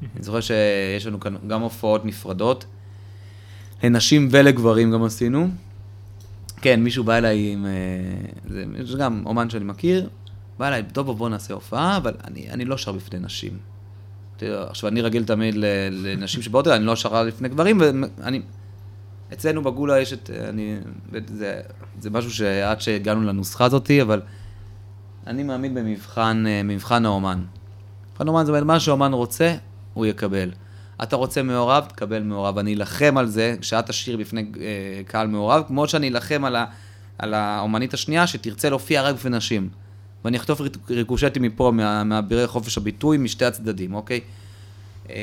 [0.03, 2.65] אני זוכר שיש לנו כאן גם הופעות נפרדות,
[3.83, 5.49] לנשים ולגברים גם עשינו.
[6.61, 7.67] כן, מישהו בא אליי עם...
[7.67, 7.71] אה,
[8.49, 10.09] זה, זה גם אומן שאני מכיר,
[10.59, 13.59] בא אליי, טוב, בוא נעשה הופעה, אבל אני, אני לא שר בפני נשים.
[14.43, 15.55] עכשיו, אני רגיל תמיד
[15.91, 18.41] לנשים שבאות אליי, אני לא שרה לפני גברים, ואני...
[19.33, 20.31] אצלנו בגולה יש את...
[20.49, 20.77] אני...
[21.27, 21.61] זה,
[22.01, 24.21] זה משהו שעד שהגענו לנוסחה הזאתי, אבל
[25.29, 27.45] אני מאמין במבחן, אה, במבחן האומן.
[28.13, 29.55] מבחן האומן זה אומר, מה שהאומן רוצה,
[29.95, 30.51] הוא יקבל.
[31.03, 32.59] אתה רוצה מעורב, תקבל מעורב.
[32.59, 34.67] אני אלחם על זה, כשאת תשירי בפני אה,
[35.07, 36.57] קהל מעורב, כמו שאני אלחם על,
[37.19, 39.69] על האומנית השנייה, שתרצה להופיע רק בפני נשים.
[40.25, 44.21] ואני אחטוף ריק- ריקושטים מפה, מה- מאבירי חופש הביטוי, משתי הצדדים, אוקיי?
[45.11, 45.17] אה,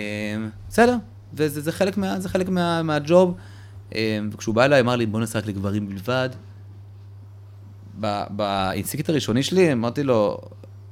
[0.70, 0.96] בסדר,
[1.34, 3.36] וזה זה חלק, מה, זה חלק מה, מה job.
[3.96, 6.30] אה, וכשהוא בא אליי, אמר לי, בוא נעשה רק לגברים בלבד.
[8.00, 10.38] ב- באינסטינקט הראשוני שלי, אמרתי לו,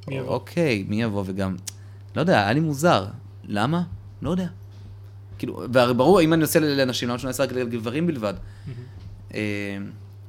[0.07, 0.29] מי יבוא?
[0.29, 1.55] אוקיי, מי יבוא וגם,
[2.15, 3.05] לא יודע, היה לי מוזר.
[3.47, 3.83] למה?
[4.21, 4.47] לא יודע.
[5.37, 8.33] כאילו, והרי ברור, אם אני עושה לנשים, למה שאני עושה רק לגברים בלבד?
[9.33, 9.39] אה,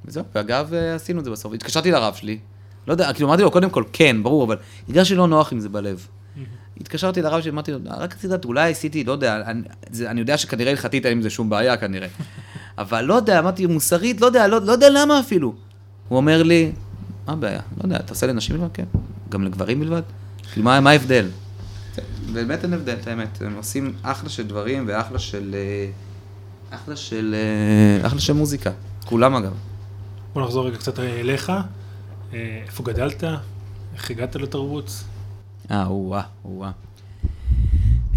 [0.04, 1.52] וזהו, ואגב, אה, עשינו את זה בסוף.
[1.54, 2.38] התקשרתי לרב שלי,
[2.86, 4.56] לא יודע, כאילו אמרתי לו, קודם כל, כן, ברור, אבל
[4.88, 6.06] הרגשתי לא נוח עם זה בלב.
[6.80, 10.20] התקשרתי לרב שלי, אמרתי לו, רק רציתי לדעת, אולי עשיתי, לא יודע, אני, זה, אני
[10.20, 12.08] יודע שכנראה הלכתית אין עם זה שום בעיה כנראה.
[12.78, 15.54] אבל לא יודע, אמרתי, מוסרית, לא יודע, לא, לא יודע למה אפילו.
[16.08, 16.72] הוא אומר לי,
[17.26, 17.60] מה הבעיה?
[17.76, 18.68] לא יודע, אתה עושה לנשים בלבד?
[18.74, 18.84] כן.
[19.28, 20.02] גם לגברים בלבד?
[20.52, 21.28] כאילו, מה, מה ההבדל?
[22.32, 23.42] באמת אין הבדל, את האמת.
[23.42, 25.54] הם עושים אחלה של דברים ואחלה של...
[25.54, 25.90] אה,
[26.76, 27.34] אחלה של...
[27.34, 28.70] אה, אחלה של מוזיקה.
[29.04, 29.52] כולם אגב.
[30.34, 31.52] בוא נחזור רגע קצת אליך.
[32.34, 33.24] אה, איפה גדלת?
[33.94, 34.90] איך הגעת לתרבות?
[35.70, 36.70] אה, או-אה, או-אה.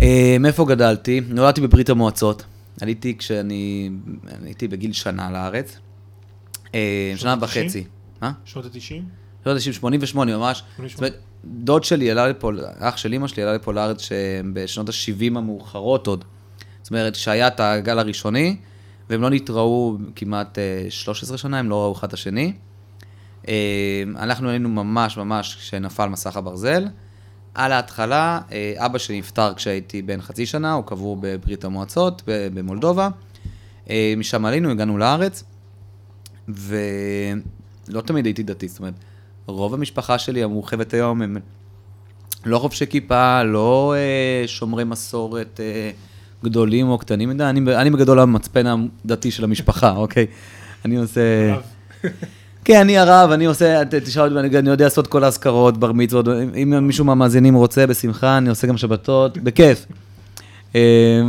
[0.02, 1.22] אה, מאיפה גדלתי?
[1.30, 2.44] נולדתי בברית המועצות.
[2.82, 3.90] עליתי כשאני
[4.44, 5.78] הייתי בגיל שנה לארץ.
[6.76, 7.44] אה, שנה שנות?
[7.44, 7.84] וחצי.
[8.22, 8.32] מה?
[8.46, 9.02] שנות ה-90?
[9.46, 10.64] לא יודע, 88 ממש.
[10.88, 14.10] זאת אומרת, דוד שלי עלה לפה, אח של אמא שלי עלה לפה לארץ
[14.54, 16.26] בשנות ה-70 המאוחרות עוד.
[16.82, 18.58] זאת אומרת, שהיה את הגל הראשוני,
[19.10, 22.54] והם לא נתראו כמעט אה, 13 שנה, הם לא ראו אחד את השני.
[23.48, 26.88] אה, אנחנו היינו ממש ממש כשנפל מסך הברזל.
[27.54, 33.10] על ההתחלה, אה, אבא שלי נפטר כשהייתי בן חצי שנה, הוא קבור בברית המועצות, במולדובה.
[33.90, 35.44] אה, משם עלינו, הגענו לארץ,
[36.48, 38.94] ולא תמיד הייתי דתי, זאת אומרת,
[39.46, 41.38] רוב המשפחה שלי המורחבת היום הם
[42.46, 45.92] לא חובשי כיפה, לא אה, שומרי מסורת אה,
[46.44, 48.66] גדולים או קטנים מדי, אני, אני בגדול המצפן
[49.06, 50.26] הדתי של המשפחה, אוקיי?
[50.86, 51.56] אני עושה...
[52.66, 56.26] כן, אני הרב, אני עושה, תשאל אותי, אני, יודע לעשות כל האזכרות, בר מצוות,
[56.64, 59.86] אם, מישהו מהמאזינים רוצה, בשמחה, אני עושה גם שבתות, בכיף.
[60.76, 60.80] אמ,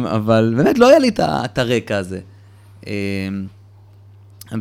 [0.07, 2.21] אבל באמת לא היה לי את הרקע הזה.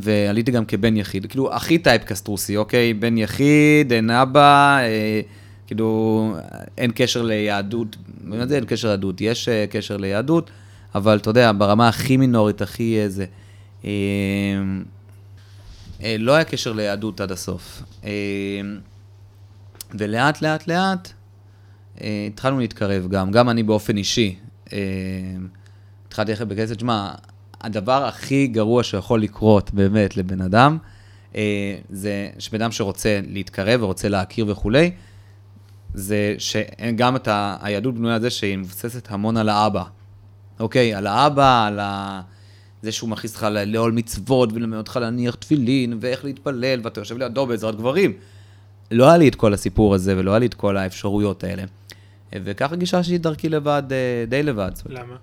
[0.02, 2.94] ועליתי גם כבן יחיד, כאילו הכי טייפקאסט רוסי, אוקיי?
[2.94, 5.22] בן יחיד, אין אבא, אה,
[5.68, 6.36] כאילו
[6.78, 7.98] אין קשר ליהדות,
[8.44, 9.22] זה אין קשר ליהדות?
[9.22, 10.50] יש אה, קשר ליהדות,
[10.96, 13.26] אבל אתה יודע, ברמה הכי מינורית, הכי איזה...
[13.86, 13.90] אה,
[16.04, 17.84] אה, לא היה קשר ליהדות עד הסוף.
[18.06, 18.12] אה,
[19.94, 21.14] ולאט, לאט, לאט
[22.02, 24.36] אה, התחלנו להתקרב גם, גם אני באופן אישי.
[24.74, 24.80] אה,
[26.08, 27.12] התחלתי ללכת בכסף, שמע,
[27.62, 30.78] הדבר הכי גרוע שיכול לקרות באמת לבן אדם,
[31.36, 34.92] אה, זה שבן אדם שרוצה להתקרב ורוצה להכיר וכולי,
[35.94, 39.84] זה שגם את ה- היהדות בנויה על זה שהיא מבוססת המון על האבא.
[40.60, 42.22] אוקיי, על האבא, על ה...
[42.82, 47.46] זה שהוא מכניס אותך לעול מצוות ולמד אותך להניח תפילין ואיך להתפלל, ואתה יושב לידו
[47.46, 48.14] בעזרת גברים.
[48.92, 51.64] לא היה לי את כל הסיפור הזה ולא היה לי את כל האפשרויות האלה.
[52.34, 54.72] וככה גיששתי את דרכי לבד, אה, די לבד.
[54.86, 55.16] למה?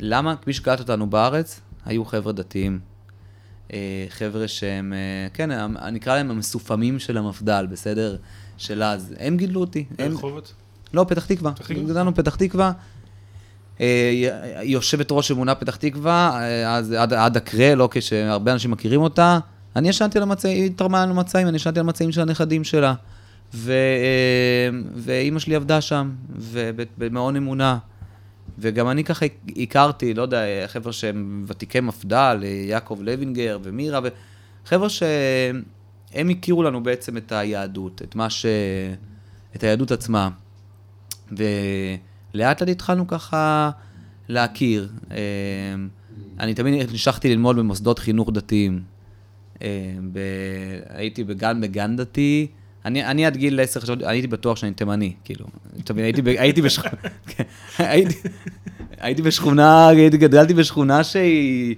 [0.00, 0.34] למה?
[0.46, 2.78] מי שקלט אותנו בארץ, היו חבר'ה דתיים.
[3.72, 8.16] אה, חבר'ה שהם, אה, כן, אני אקרא להם המסופמים של המפד"ל, בסדר?
[8.56, 9.14] של אז.
[9.18, 9.84] הם גידלו אותי.
[9.98, 10.52] הם, ברחובות?
[10.94, 11.52] לא, פתח תקווה.
[11.52, 11.84] פתח תקווה?
[11.84, 12.72] גדלנו פתח תקווה.
[13.80, 14.12] אה,
[14.62, 19.38] יושבת ראש אמונה פתח תקווה, אז עד, עד הקרה, לא כשהרבה אנשים מכירים אותה.
[19.76, 22.94] אני ישנתי על המצעים, היא תרמה לנו מצעים, אני ישנתי על מצעים של הנכדים שלה.
[23.54, 23.72] ו,
[24.96, 27.78] ואימא שלי עבדה שם, ובמעון אמונה.
[28.58, 34.00] וגם אני ככה הכרתי, לא יודע, חבר'ה שהם ותיקי מפד"ל, יעקב לוינגר ומירה,
[34.64, 38.46] חבר'ה שהם הכירו לנו בעצם את היהדות, את מה ש...
[39.56, 40.28] את היהדות עצמה.
[41.32, 42.00] ולאט
[42.34, 43.70] לאט התחלנו ככה
[44.28, 44.88] להכיר.
[45.10, 45.16] אה,
[46.40, 48.82] אני תמיד המשכתי ללמוד במוסדות חינוך דתיים.
[49.62, 50.18] אה, ב...
[50.88, 52.46] הייתי בגן, בגן דתי.
[52.84, 55.46] אני, אני עד גיל 10 חשבתי, הייתי בטוח שאני תימני, כאילו.
[55.84, 56.82] אתה מבין, הייתי, הייתי, בשכ...
[57.26, 57.44] כן,
[57.78, 58.14] הייתי,
[59.00, 61.76] הייתי בשכונה, הייתי, גדלתי בשכונה שהיא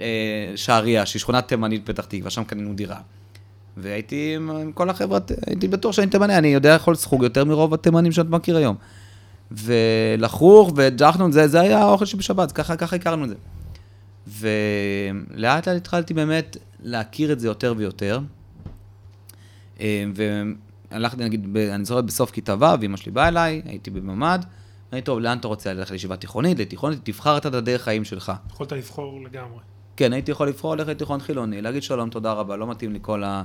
[0.00, 3.00] אה, שעריה, שהיא שכונה תימנית פתח תקווה, שם קנינו דירה.
[3.76, 7.74] והייתי עם עם כל החבר'ה, הייתי בטוח שאני תימני, אני יודע לאכול סחוג יותר מרוב
[7.74, 8.76] התימנים שאת מכיר היום.
[9.50, 13.34] ולחוך וג'חנון, זה, זה היה האוכל שבשבת, ככה, ככה הכרנו את זה.
[14.26, 18.20] ולאט לאט התחלתי באמת להכיר את זה יותר ויותר.
[19.84, 20.04] אה,
[20.90, 24.38] והלכתי, נגיד, ב- אני זוכר בסוף כיתה ו', אמא שלי באה אליי, הייתי בממ"ד,
[24.92, 28.32] אמרתי, טוב, לאן אתה רוצה ללכת לישיבה תיכונית, לתיכונית, תבחר את הדרך חיים שלך.
[28.50, 29.58] יכולת לבחור לגמרי.
[29.96, 33.24] כן, הייתי יכול לבחור ללכת לתיכון חילוני, להגיד שלום, תודה רבה, לא מתאים לי כל
[33.24, 33.42] ה...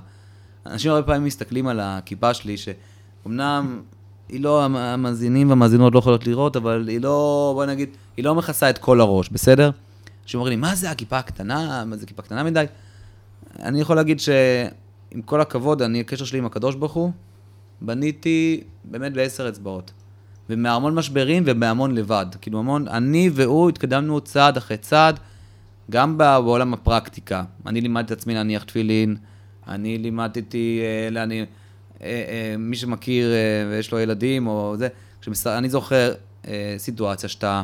[0.66, 3.82] אנשים הרבה פעמים מסתכלים על הכיפה שלי, שאומנם
[4.30, 8.36] היא לא, המ- המאזינים והמאזינות לא יכולות לראות, אבל היא לא, בוא נגיד, היא לא
[8.36, 9.72] מכסה את כל הראש, בסדר?
[10.24, 11.86] אנשים אומרים לי, מה זה הכיפה הקטנה?
[11.86, 12.66] מה זה כיפה קטנה מדי?
[13.60, 14.20] אני יכול להגיד
[15.12, 17.12] שעם כל הכבוד, אני, הקשר שלי עם הקדוש ברוך הוא,
[17.82, 19.92] בניתי באמת בעשר אצבעות.
[20.50, 22.26] ומהמון משברים ומהמון לבד.
[22.42, 25.20] כאילו המון, אני והוא התקדמנו צעד אחרי צעד,
[25.92, 27.44] גם בעולם הפרקטיקה.
[27.66, 29.16] אני לימדתי את עצמי להניח תפילין,
[29.68, 31.46] אני לימדתי, אה, להני, אה,
[32.02, 33.38] אה, מי שמכיר אה,
[33.70, 34.88] ויש לו ילדים או זה,
[35.22, 35.48] כשמס...
[35.48, 36.14] אני זוכר
[36.48, 37.64] אה, סיטואציה שאתה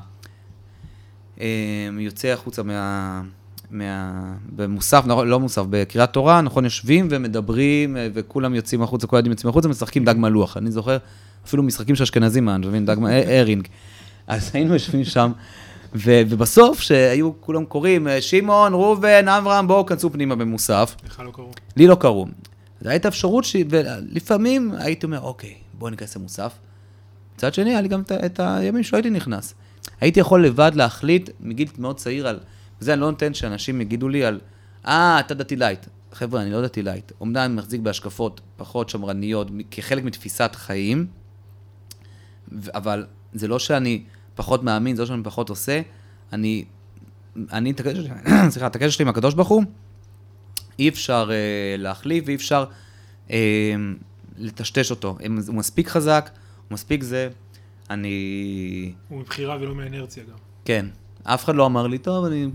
[1.42, 3.22] אה, יוצא החוצה מה...
[3.78, 4.34] מה...
[4.56, 9.32] במוסף, נכון, לא מוסף, בקריאת תורה, נכון, יושבים ומדברים, אה, וכולם יוצאים החוצה, כל הילדים
[9.32, 10.58] יוצאים החוצה, משחקים דג מלוח.
[10.58, 10.98] אני זוכר
[11.46, 13.68] אפילו משחקים של אשכנזים, אתה מבין, דג, מ- אה, ארינג.
[14.28, 15.32] אז היינו יושבים שם,
[15.96, 20.96] ו- ובסוף, שהיו כולם קוראים, אה, שמעון, ראובן, אברהם, בואו, כנסו פנימה במוסף.
[21.06, 21.52] לך לא קראו.
[21.78, 22.26] לי לא קראו.
[22.86, 23.56] הייתה אפשרות ש...
[23.70, 26.52] ולפעמים הייתי אומר, אוקיי, בוא ניכנס למוסף.
[27.36, 29.54] מצד שני, היה לי גם את, את הימים שלא הייתי נכנס.
[30.02, 32.40] הייתי יכול לבד להחליט מגיל מאוד צעיר על...
[32.80, 34.40] זה אני לא נותן שאנשים יגידו לי על,
[34.88, 35.86] אה, אתה דתי לייט.
[36.14, 37.12] חבר'ה, אני לא דתי לייט.
[37.22, 41.08] אומנם אני מחזיק בהשקפות פחות שמרניות כחלק מתפיסת חיים,
[42.74, 44.04] אבל זה לא שאני
[44.36, 45.82] פחות מאמין, זה לא שאני פחות עושה.
[46.34, 46.66] אני,
[47.52, 48.10] אני, את הקשר שלי,
[48.52, 49.64] סליחה, את הקשר שלי עם הקדוש ברוך הוא,
[50.80, 52.66] אי אפשר uh, להחליף ואי אפשר
[53.28, 53.32] uh,
[54.38, 55.18] לטשטש אותו.
[55.48, 56.30] הוא מספיק חזק,
[56.68, 57.30] הוא מספיק זה.
[57.90, 58.94] אני...
[59.10, 60.38] הוא מבחירה ולא מאנרציה גם.
[60.66, 60.86] כן.
[61.26, 62.48] אף אחד לא אמר לי, טוב, אני...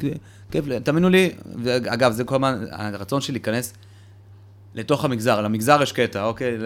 [0.51, 1.31] כיף תאמינו לי,
[1.63, 3.75] ואגב, זה כל הזמן, הרצון שלי להיכנס
[4.75, 6.59] לתוך המגזר, למגזר יש קטע, אוקיי?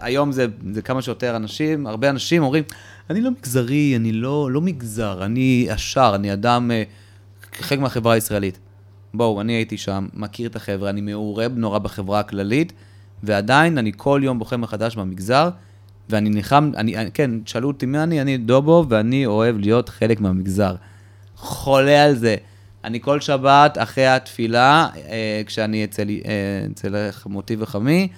[0.00, 2.64] היום זה, זה כמה שיותר אנשים, הרבה אנשים אומרים,
[3.10, 6.82] אני לא מגזרי, אני לא, לא מגזר, אני ישר, אני אדם, אה,
[7.52, 8.58] חלק מהחברה הישראלית.
[9.14, 12.72] בואו, אני הייתי שם, מכיר את החברה, אני מעורב נורא בחברה הכללית,
[13.22, 15.48] ועדיין אני כל יום בוחר מחדש במגזר,
[16.08, 20.74] ואני נלחם, אני, כן, שאלו אותי מי אני, אני דובו, ואני אוהב להיות חלק מהמגזר.
[21.42, 22.36] חולה על זה.
[22.84, 28.08] אני כל שבת אחרי התפילה, אה, כשאני אצל, אה, אצל חמותי וחמי,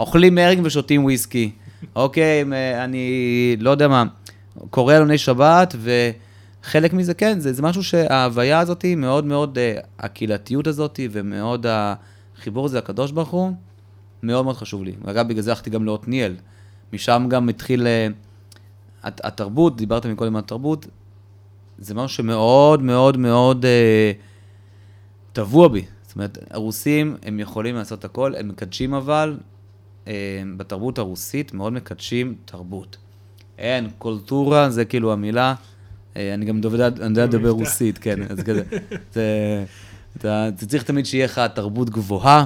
[0.00, 1.50] אוכלים מרינג ושותים וויסקי.
[1.96, 4.04] אוקיי, אה, אני לא יודע מה,
[4.70, 10.66] קורא אלוני שבת, וחלק מזה, כן, זה, זה משהו שההוויה הזאת, מאוד מאוד, אה, הקהילתיות
[10.66, 13.52] הזאת, ומאוד החיבור הזה לקדוש ברוך הוא,
[14.22, 14.92] מאוד מאוד חשוב לי.
[15.06, 16.36] אגב, בגלל זה הלכתי גם לעתניאל.
[16.92, 18.06] משם גם התחיל אה,
[19.04, 20.86] התרבות, דיברת מקודם על התרבות,
[21.80, 24.12] זה משהו שמאוד מאוד מאוד אה,
[25.32, 25.84] טבוע בי.
[26.06, 29.36] זאת אומרת, הרוסים, הם יכולים לעשות הכל, הם מקדשים אבל,
[30.08, 30.12] אה,
[30.56, 32.96] בתרבות הרוסית מאוד מקדשים תרבות.
[33.58, 35.54] אין, קולטורה זה כאילו המילה,
[36.16, 38.62] אה, אני גם יודע לדבר רוסית, כן, אז כזה.
[39.14, 39.64] זה,
[40.16, 42.44] אתה, אתה צריך תמיד שיהיה לך תרבות גבוהה,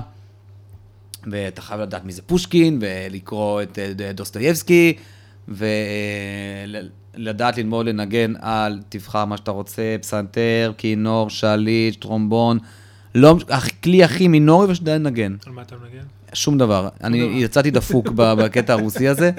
[1.31, 4.97] ואתה חייב לדעת מי זה פושקין, ולקרוא את אה, דוסטויבסקי,
[5.49, 5.67] ו...
[7.17, 12.59] לדעת ללמוד לנגן על, תבחר מה שאתה רוצה, פסנתר, כינור, שליט, טרומבון.
[13.15, 15.37] לא, הכלי הכי מינורי ושאתה לנגן.
[15.47, 16.05] על מה אתה מנגן?
[16.33, 16.89] שום דבר.
[17.05, 19.31] אני יצאתי דפוק בקטע הרוסי הזה.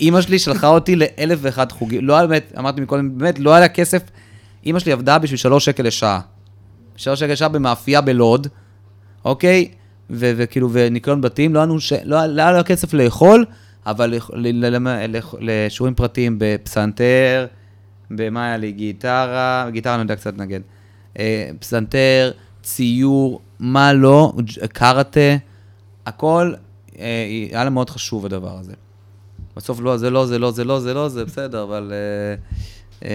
[0.00, 2.04] אימא שלי שלחה אותי לאלף ואחד חוגים.
[2.04, 4.02] לא באמת, אמרתי מקודם, באמת, לא היה לה כסף.
[4.66, 6.20] אימא שלי עבדה בשביל שלוש שקל לשעה.
[6.96, 8.46] שלוש שקל לשעה במאפייה בלוד,
[9.24, 9.68] אוקיי?
[10.10, 11.66] וכאילו, וניקיון בתים, לא היה
[12.04, 13.44] לא, לא היה לה כסף לאכול.
[13.86, 14.14] אבל
[15.40, 17.46] לשיעורים פרטיים בפסנתר,
[18.10, 18.72] במה היה לי?
[18.72, 20.60] גיטרה, גיטרה אני יודע קצת לנגן.
[21.18, 22.30] אה, פסנתר,
[22.62, 24.32] ציור, מה לא,
[24.72, 25.36] קארטה,
[26.06, 26.54] הכל,
[26.98, 28.72] אה, היה לה מאוד חשוב הדבר הזה.
[29.56, 31.92] בסוף לא, זה לא, זה לא, זה לא, זה לא, זה בסדר, אבל...
[33.02, 33.08] אה,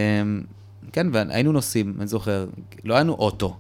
[0.92, 2.46] כן, והיינו נוסעים, אני זוכר,
[2.84, 3.58] לא היינו אוטו.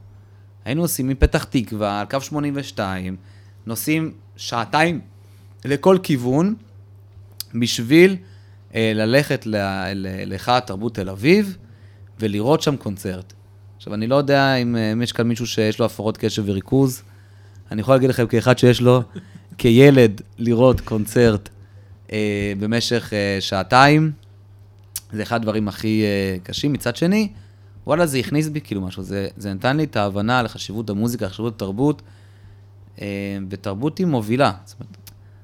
[0.65, 3.15] היינו נוסעים מפתח תקווה על קו 82,
[3.65, 5.01] נוסעים שעתיים
[5.65, 6.55] לכל כיוון,
[7.55, 8.15] בשביל
[8.75, 9.47] אה, ללכת
[10.25, 11.57] להיכל התרבות תל אביב
[12.19, 13.33] ולראות שם קונצרט.
[13.77, 17.03] עכשיו, אני לא יודע אם, אה, יש כאן מישהו שיש לו הפרעות קשב וריכוז.
[17.71, 19.01] אני יכול להגיד לכם כאחד שיש לו,
[19.57, 21.49] כילד, לראות קונצרט
[22.11, 24.11] אה, במשך אה, שעתיים,
[25.13, 26.73] זה אחד הדברים הכי אה, קשים.
[26.73, 27.29] מצד שני,
[27.87, 31.55] וואלה, זה הכניס בי כאילו משהו, זה, זה נתן לי את ההבנה לחשיבות המוזיקה, לחשיבות
[31.55, 32.01] התרבות,
[33.01, 34.51] אה, ותרבות היא מובילה.
[34.65, 35.02] זאת אומרת,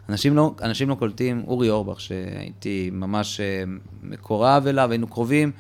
[0.10, 3.64] אנשים לא, אנשים לא קולטים, אורי אורבך, שהייתי ממש אה,
[4.04, 5.52] מקורב אליו, היינו קרובים,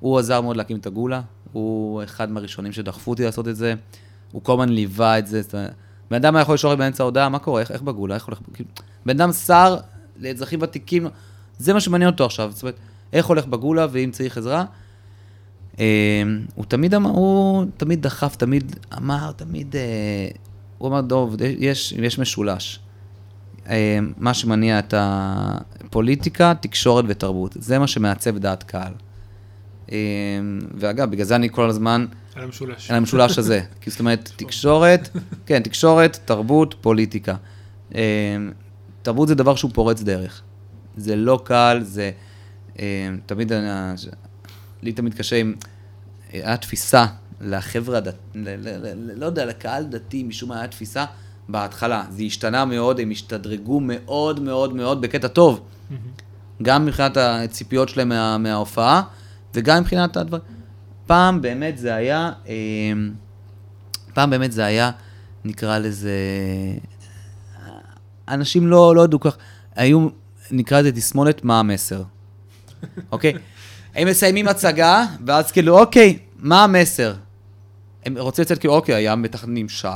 [0.00, 1.20] הוא עזר מאוד להקים את הגולה,
[1.52, 3.74] הוא אחד מהראשונים שדחפו אותי לעשות את זה,
[4.32, 5.40] הוא כל הזמן ליווה את זה.
[6.10, 8.68] בן אדם היה יכול לשאול באמצע ההודעה, מה קורה, איך, איך בגולה, איך הולך, כאילו,
[9.06, 9.76] בן אדם שר
[10.16, 11.06] לאזרחים ותיקים,
[11.58, 12.76] זה מה שמעניין אותו עכשיו, זאת אומרת,
[13.12, 14.64] איך הולך בגולה ואם צריך עזרה.
[15.80, 16.22] אה,
[16.54, 20.28] הוא תמיד אמר, הוא תמיד דחף, תמיד אמר, תמיד, אה,
[20.78, 22.80] הוא אמר, דוב, יש, יש משולש.
[23.68, 27.56] אה, מה שמניע את הפוליטיקה, תקשורת ותרבות.
[27.60, 28.92] זה מה שמעצב דעת קהל.
[29.92, 29.96] אה,
[30.74, 32.06] ואגב, בגלל זה אני כל הזמן...
[32.34, 32.90] על המשולש.
[32.90, 33.60] על המשולש הזה.
[33.80, 35.08] כי זאת אומרת, תקשורת,
[35.46, 37.34] כן, תקשורת, תרבות, פוליטיקה.
[37.94, 38.00] אה,
[39.02, 40.42] תרבות זה דבר שהוא פורץ דרך.
[40.96, 42.10] זה לא קל, זה...
[43.26, 43.52] תמיד,
[44.82, 45.54] לי תמיד קשה עם...
[46.32, 47.06] היה תפיסה
[47.40, 48.00] לחבר'ה,
[49.16, 51.04] לא יודע, לקהל דתי, משום מה היה תפיסה
[51.48, 52.04] בהתחלה.
[52.10, 55.60] זה השתנה מאוד, הם השתדרגו מאוד מאוד מאוד בקטע טוב.
[56.62, 59.02] גם מבחינת הציפיות שלהם מה, מההופעה,
[59.54, 60.42] וגם מבחינת הדברים.
[61.06, 63.12] פעם באמת זה היה, אמ,
[64.14, 64.90] פעם באמת זה היה,
[65.44, 66.10] נקרא לזה,
[68.28, 69.36] אנשים לא, לא ידעו כך,
[69.74, 70.08] היו,
[70.50, 72.02] נקרא לזה תסמונת מה המסר,
[73.12, 73.34] אוקיי?
[73.94, 77.14] הם מסיימים הצגה, ואז כאילו, אוקיי, מה המסר?
[78.06, 79.88] הם רוצים לצאת כאילו, אוקיי, היה בטח נמשל,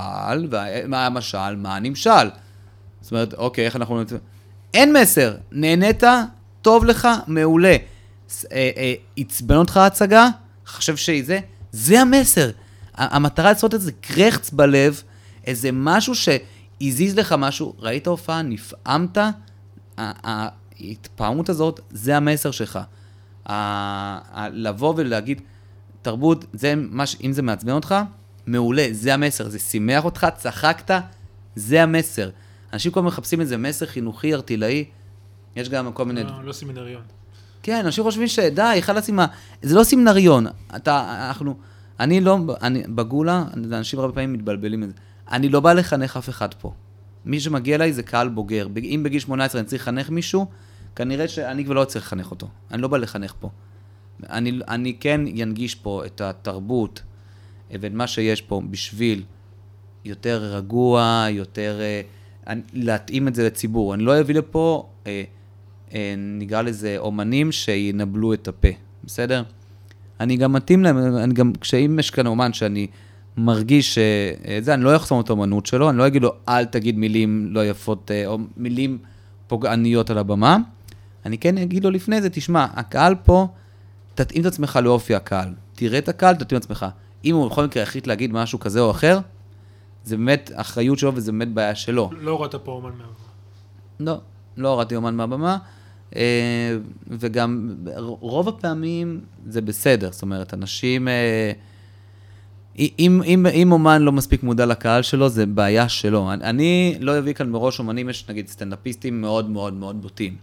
[0.50, 2.28] ומה המשל, מה הנמשל?
[3.00, 4.02] זאת אומרת, אוקיי, איך אנחנו...
[4.74, 6.02] אין מסר, נהנית,
[6.62, 7.76] טוב לך, מעולה.
[8.52, 10.28] אה, אה, עצבן אותך ההצגה,
[10.66, 11.40] חושב שזה,
[11.72, 12.00] זה?
[12.00, 12.50] המסר.
[12.94, 15.02] המטרה לעשות איזה קרחץ בלב,
[15.46, 16.14] איזה משהו
[16.80, 19.18] הזיז לך משהו, ראית הופעה, נפעמת,
[19.98, 22.78] ההתפעמות הזאת, זה המסר שלך.
[24.52, 25.40] לבוא ולהגיד,
[26.03, 27.94] תרבות, זה מה, ש- אם זה מעצבן אותך,
[28.46, 31.01] מעולה, זה המסר, זה שימח אותך, צחקת,
[31.57, 32.30] זה המסר.
[32.72, 34.84] אנשים כל הזמן מחפשים איזה מסר חינוכי, ארטילאי,
[35.57, 36.24] יש גם כל מיני...
[36.24, 37.03] לא, לא סמינריון.
[37.62, 39.26] כן, אנשים חושבים שדי, חלאס עם ה...
[39.62, 40.46] זה לא סמינריון.
[40.76, 41.55] אתה, אנחנו...
[42.01, 42.38] אני לא...
[42.62, 44.92] אני, בגולה, אנשים הרבה פעמים מתבלבלים מזה.
[45.30, 46.72] אני לא בא לחנך אף אחד פה.
[47.24, 48.66] מי שמגיע אליי זה קהל בוגר.
[48.76, 50.46] אם בגיל 18 אני צריך לחנך מישהו,
[50.96, 52.48] כנראה שאני כבר לא צריך לחנך אותו.
[52.70, 53.51] אני לא בא לחנך פה.
[54.31, 57.03] אני, אני כן ינגיש פה את התרבות
[57.81, 59.23] ואת מה שיש פה בשביל
[60.05, 61.79] יותר רגוע, יותר...
[61.81, 62.01] אה,
[62.47, 63.95] אני- להתאים את זה לציבור.
[63.95, 65.23] אני לא אביא לפה, אה,
[65.95, 68.68] אה, נקרא לזה, אומנים שינבלו את הפה,
[69.05, 69.43] בסדר?
[70.21, 72.87] אני גם מתאים להם, אני גם, כשאם יש כאן אומן שאני
[73.37, 77.47] מרגיש שזה, אני לא אחסום את האומנות שלו, אני לא אגיד לו, אל תגיד מילים
[77.51, 78.99] לא יפות, אה, או מילים
[79.47, 80.57] פוגעניות על הבמה.
[81.27, 83.47] אני כן אגיד לו לפני זה, תשמע, הקהל פה,
[84.25, 85.49] תתאים את עצמך לאופי הקהל.
[85.75, 86.87] תראה את הקהל, תתאים את עצמך.
[87.25, 89.18] אם הוא בכל מקרה החליט להגיד משהו כזה או אחר,
[90.05, 92.11] זה באמת אחריות שלו וזה באמת בעיה שלו.
[92.21, 93.12] לא הורדת פה אומן מהבמה.
[94.01, 94.21] לא,
[94.57, 95.59] לא הורדתי אומן מהבמה,
[96.16, 97.77] אה, וגם
[98.21, 101.09] רוב הפעמים זה בסדר, זאת אומרת, אנשים...
[101.09, 101.53] אה,
[102.79, 106.33] אם, אם, אם אומן לא מספיק מודע לקהל שלו, זה בעיה שלו.
[106.33, 110.37] אני, אני לא אביא כאן מראש אומנים, יש נגיד סטנדאפיסטים מאוד מאוד מאוד בוטים.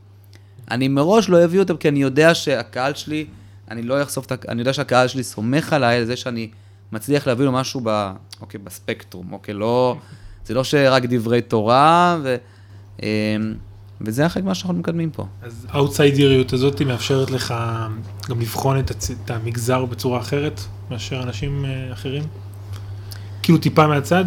[0.72, 3.26] אני מראש לא אביא אותם, כי אני יודע שהקהל שלי,
[3.72, 4.36] אני לא אחשוף את ה...
[4.52, 6.50] אני יודע שהקהל שלי סומך עליי על זה שאני
[6.92, 8.12] מצליח להביא לו משהו ב...
[8.42, 9.98] אוקיי, בספקטרום, אוקיי, לא...
[10.46, 12.36] זה לא שרק דברי תורה, ו...
[13.04, 13.08] אמ,
[14.02, 15.26] וזה חלק מה שאנחנו מקדמים פה.
[15.42, 17.54] אז האוטסיידריות הזאת מאפשרת לך
[18.30, 19.12] גם לבחון את, הצ...
[19.12, 20.62] את המגזר בצורה אחרת
[20.92, 22.24] מאשר אנשים אה, אחרים?
[23.44, 24.26] כאילו טיפה מהצד?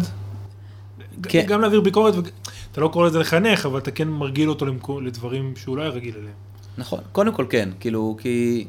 [1.23, 1.45] כן.
[1.47, 2.27] גם להעביר ביקורת, וג-
[2.71, 4.65] אתה לא קורא לזה לחנך, אבל אתה כן מרגיל אותו
[5.01, 6.33] לדברים שהוא לא היה רגיל אליהם.
[6.77, 8.65] נכון, קודם כל כן, כאילו, כי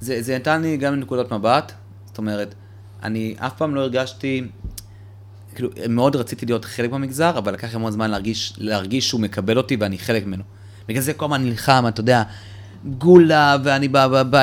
[0.00, 1.72] זה, זה נתן לי גם נקודת מבט,
[2.06, 2.54] זאת אומרת,
[3.02, 4.44] אני אף פעם לא הרגשתי,
[5.54, 9.58] כאילו, מאוד רציתי להיות חלק מהמגזר, אבל לקח לי המון זמן להרגיש, להרגיש שהוא מקבל
[9.58, 10.42] אותי ואני חלק ממנו.
[10.88, 12.22] בגלל זה כל הזמן נלחם, אתה יודע,
[12.98, 13.88] גולה, ואני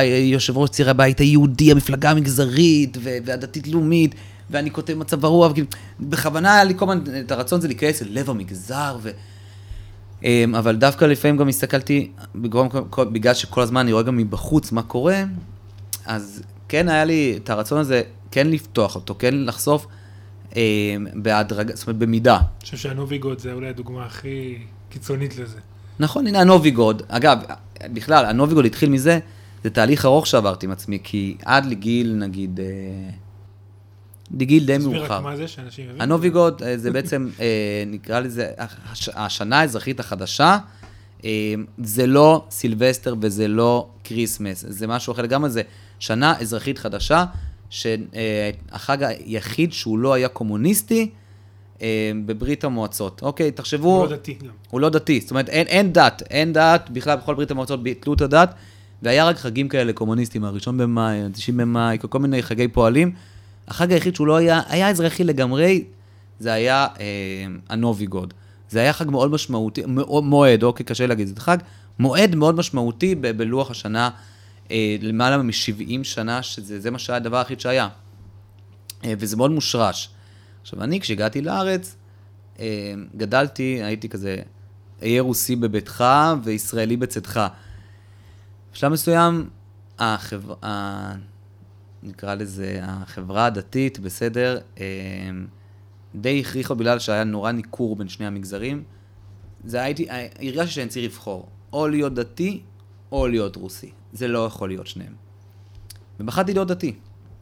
[0.04, 4.16] יושב ראש צעירי הבית היהודי, המפלגה המגזרית, והדתית-לאומית,
[4.50, 5.68] ואני כותב מצב הרוח, כאילו,
[6.00, 9.12] בכוונה היה לי כל הזמן את הרצון הזה להיכנס אל לב המגזר, ו...
[10.26, 12.12] אמ, אבל דווקא לפעמים גם הסתכלתי,
[12.96, 15.24] בגלל, שכל הזמן אני רואה גם מבחוץ מה קורה,
[16.06, 18.02] אז כן היה לי את הרצון הזה,
[18.32, 19.88] כן לפתוח אותו, כן לחשוף
[20.56, 20.60] אמ,
[21.14, 22.36] בהדרגה, זאת אומרת במידה.
[22.36, 24.58] אני חושב שהנוביגוד זה אולי הדוגמה הכי
[24.90, 25.60] קיצונית לזה.
[26.00, 27.02] נכון, הנה הנוביגוד.
[27.08, 27.38] אגב,
[27.84, 29.20] בכלל, הנוביגוד התחיל מזה,
[29.64, 32.60] זה תהליך ארוך שעברתי עם עצמי, כי עד לגיל, נגיד,
[34.40, 35.14] לגיל די תסביר מאוחר.
[35.18, 36.04] רק מה זה, שאנשים יבינו.
[36.04, 37.46] הנוביגוד אה, זה בעצם, אה,
[37.88, 40.58] נקרא לזה, הש- השנה האזרחית החדשה,
[41.26, 41.30] אה,
[41.78, 45.62] זה לא סילבסטר וזה לא כריסמס, זה משהו אחר לגמרי, זה
[46.00, 47.26] שנה אזרחית חדשה,
[47.70, 51.10] שהחג היחיד שהוא לא היה קומוניסטי
[52.26, 53.22] בברית המועצות.
[53.22, 53.98] אוקיי, תחשבו...
[53.98, 54.48] הוא לא דתי גם.
[54.70, 58.14] הוא לא דתי, זאת אומרת אין, אין דת, אין דת, בכלל בכל ברית המועצות ביטלו
[58.14, 58.54] את הדת,
[59.04, 63.12] והיה רק חגים כאלה קומוניסטיים, הראשון במאי, ה-90 במאי, כל מיני חגי פועלים.
[63.68, 65.84] החג היחיד שהוא לא היה, היה אזרחי לגמרי,
[66.40, 67.06] זה היה אה,
[67.70, 68.34] הנוביגוד.
[68.70, 69.82] זה היה חג מאוד משמעותי,
[70.24, 71.58] מועד, אוקיי, קשה להגיד, זה חג
[72.00, 74.10] מועד מאוד משמעותי ב- בלוח השנה,
[74.72, 77.88] אה, למעלה מ-70 שנה, שזה זה מה שהיה הדבר היחיד שהיה.
[79.06, 80.10] אה, וזה מאוד מושרש.
[80.62, 81.96] עכשיו, אני, כשהגעתי לארץ,
[82.60, 84.38] אה, גדלתי, הייתי כזה,
[85.02, 86.04] אהיה רוסי בביתך
[86.44, 87.42] וישראלי בצאתך.
[88.74, 89.50] בשלב מסוים,
[90.00, 90.54] החבר...
[92.06, 94.86] נקרא לזה, החברה הדתית, בסדר, אה,
[96.16, 98.84] די הכריחה בגלל שהיה נורא ניכור בין שני המגזרים.
[99.66, 100.08] זה הייתי,
[100.42, 102.62] הרגשתי שאני צריך לבחור, או להיות דתי,
[103.12, 103.92] או להיות רוסי.
[104.14, 105.14] זה לא יכול להיות שניהם.
[106.20, 106.96] ובחרתי להיות דתי.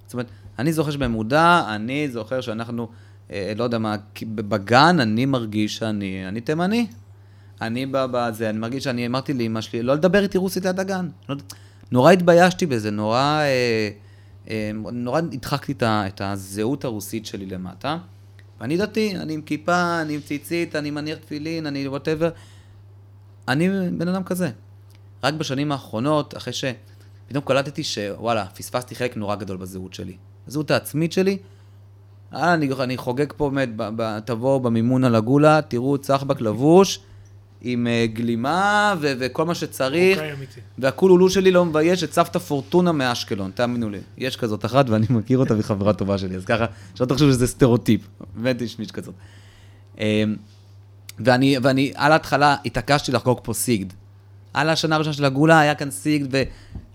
[0.05, 0.27] זאת אומרת,
[0.59, 2.87] אני זוכר שבמודע, אני זוכר שאנחנו,
[3.31, 6.87] אה, לא יודע מה, בגן אני מרגיש שאני, אני תימני.
[7.61, 11.09] אני בזה, אני מרגיש שאני אמרתי לאמא שלי, לא לדבר איתי רוסית ליד הגן.
[11.29, 11.35] לא,
[11.91, 13.89] נורא התביישתי בזה, נורא, אה, אה,
[14.91, 17.97] נורא הדחקתי את, הזהות הרוסית שלי למטה.
[18.59, 22.29] ואני דתי, אני עם כיפה, אני עם ציצית, אני מניח תפילין, אני whatever.
[23.47, 24.51] אני בן אדם כזה.
[25.23, 30.17] רק בשנים האחרונות, אחרי שפתאום קלטתי שוואלה, פספסתי חלק נורא גדול בזהות שלי.
[30.47, 31.37] הזהות העצמית שלי,
[32.33, 33.69] אה, אני, אני חוגג פה באמת,
[34.25, 36.99] תבואו במימונה לגולה, תראו צחבק לבוש,
[37.63, 40.59] עם אה, גלימה ו, וכל מה שצריך, מרוקאי אמיתי.
[40.77, 43.99] והקולולו שלי לא מבייש את סבתא פורטונה מאשקלון, תאמינו לי.
[44.17, 47.47] יש כזאת אחת ואני מכיר אותה והיא חברה טובה שלי, אז ככה, שלא תחשבו שזה
[47.47, 48.01] סטריאוטיפ,
[48.35, 49.13] באמת יש מישהו כזאת.
[49.99, 50.35] אמ,
[51.19, 53.93] ואני, ואני על ההתחלה התעקשתי לחגוג פה סיגד.
[54.53, 56.27] על השנה הראשונה של הגאולה היה כאן סיגד,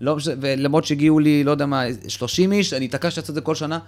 [0.01, 3.55] ולא, ולמרות שהגיעו לי, לא יודע מה, 30 איש, אני התעקשתי לעשות את זה כל
[3.55, 3.79] שנה.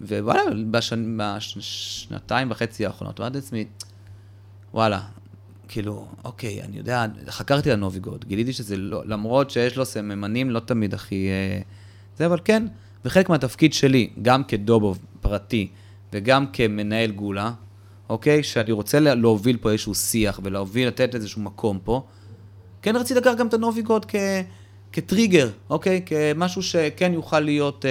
[0.00, 1.18] ווואלה, בשנ-
[1.56, 3.64] בשנתיים וחצי האחרונות, אמרתי לעצמי,
[4.74, 5.00] וואלה,
[5.68, 10.60] כאילו, אוקיי, אני יודע, חקרתי על נוביגוד, גיליתי שזה לא, למרות שיש לו סממנים לא
[10.60, 11.28] תמיד הכי...
[11.28, 11.60] אה,
[12.16, 12.66] זה, אבל כן,
[13.04, 15.68] וחלק מהתפקיד שלי, גם כדובוב פרטי
[16.12, 17.52] וגם כמנהל גולה,
[18.08, 22.02] אוקיי, שאני רוצה לה- להוביל פה איזשהו שיח ולהוביל, לתת איזשהו מקום פה,
[22.82, 24.14] כן רציתי לקחת גם את הנוביגוד כ,
[24.92, 26.02] כטריגר, אוקיי?
[26.06, 27.90] כמשהו שכן יוכל להיות, אה,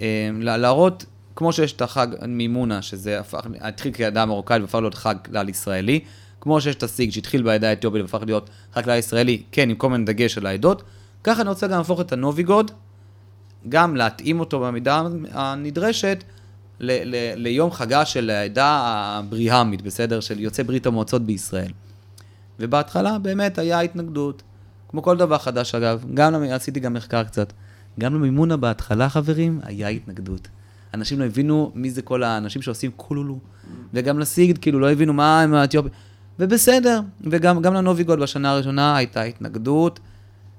[0.00, 1.04] אה, לה- להראות,
[1.38, 6.00] כמו שיש את החג מימונה, שזה הפך, התחיל כעדה מרוקאית והפך להיות חג כלל ישראלי,
[6.40, 9.90] כמו שיש את הסיג שהתחיל בעדה האתיופית והפך להיות חג כלל ישראלי, כן, עם כל
[9.90, 10.82] מיני דגש על העדות,
[11.24, 12.70] ככה אני רוצה גם להפוך את הנוביגוד,
[13.68, 16.24] גם להתאים אותו במידה הנדרשת
[16.80, 20.20] ל- ל- ליום חגה של העדה הבריהמית, בסדר?
[20.20, 21.72] של יוצאי ברית המועצות בישראל.
[22.60, 24.42] ובהתחלה באמת היה התנגדות,
[24.88, 26.42] כמו כל דבר חדש אגב, גם.
[26.42, 27.52] עשיתי גם מחקר קצת,
[28.00, 30.48] גם למימונה בהתחלה חברים, היה התנגדות.
[30.94, 33.38] אנשים לא הבינו מי זה כל האנשים שעושים קולולו,
[33.94, 35.92] וגם לסיגד כאילו לא הבינו מה הם האתיופים,
[36.38, 40.00] ובסדר, וגם גם לנוביגוד בשנה הראשונה הייתה התנגדות.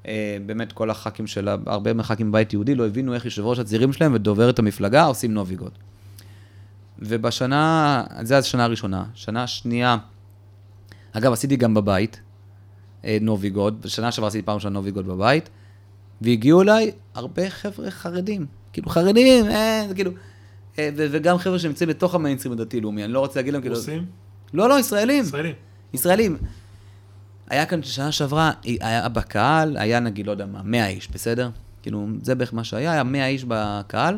[0.08, 3.94] אה, באמת כל הח"כים של, הרבה מהח"כים בבית יהודי לא הבינו איך יושב ראש הצעירים
[3.94, 5.72] שלהם ודוברת המפלגה עושים נוביגוד.
[7.00, 9.06] ובשנה, זה השנה הראשונה.
[9.14, 9.98] שנה שנייה,
[11.12, 12.22] אגב, עשיתי גם בבית,
[13.06, 15.50] אה, נוביגוד, בשנה שעברה עשיתי פעם ראשונה נוביגוד בבית,
[16.22, 18.46] והגיעו אליי הרבה חבר'ה חרדים.
[18.74, 20.12] כאילו, חרדים, אה, זה כאילו...
[20.80, 23.76] אה, ו- וגם חבר'ה שנמצאים בתוך המיינסטרים הדתי-לאומי, אני לא רוצה להגיד להם כאילו...
[23.76, 24.06] רוסים?
[24.54, 25.24] לא, לא, ישראלים.
[25.24, 25.56] ישראלים.
[25.94, 26.38] ישראלים.
[27.50, 31.50] היה כאן שנה שעברה, היה בקהל, היה נגיד, לא יודע מה, 100 איש, בסדר?
[31.82, 34.18] כאילו, זה בערך מה שהיה, היה 100 איש בקהל,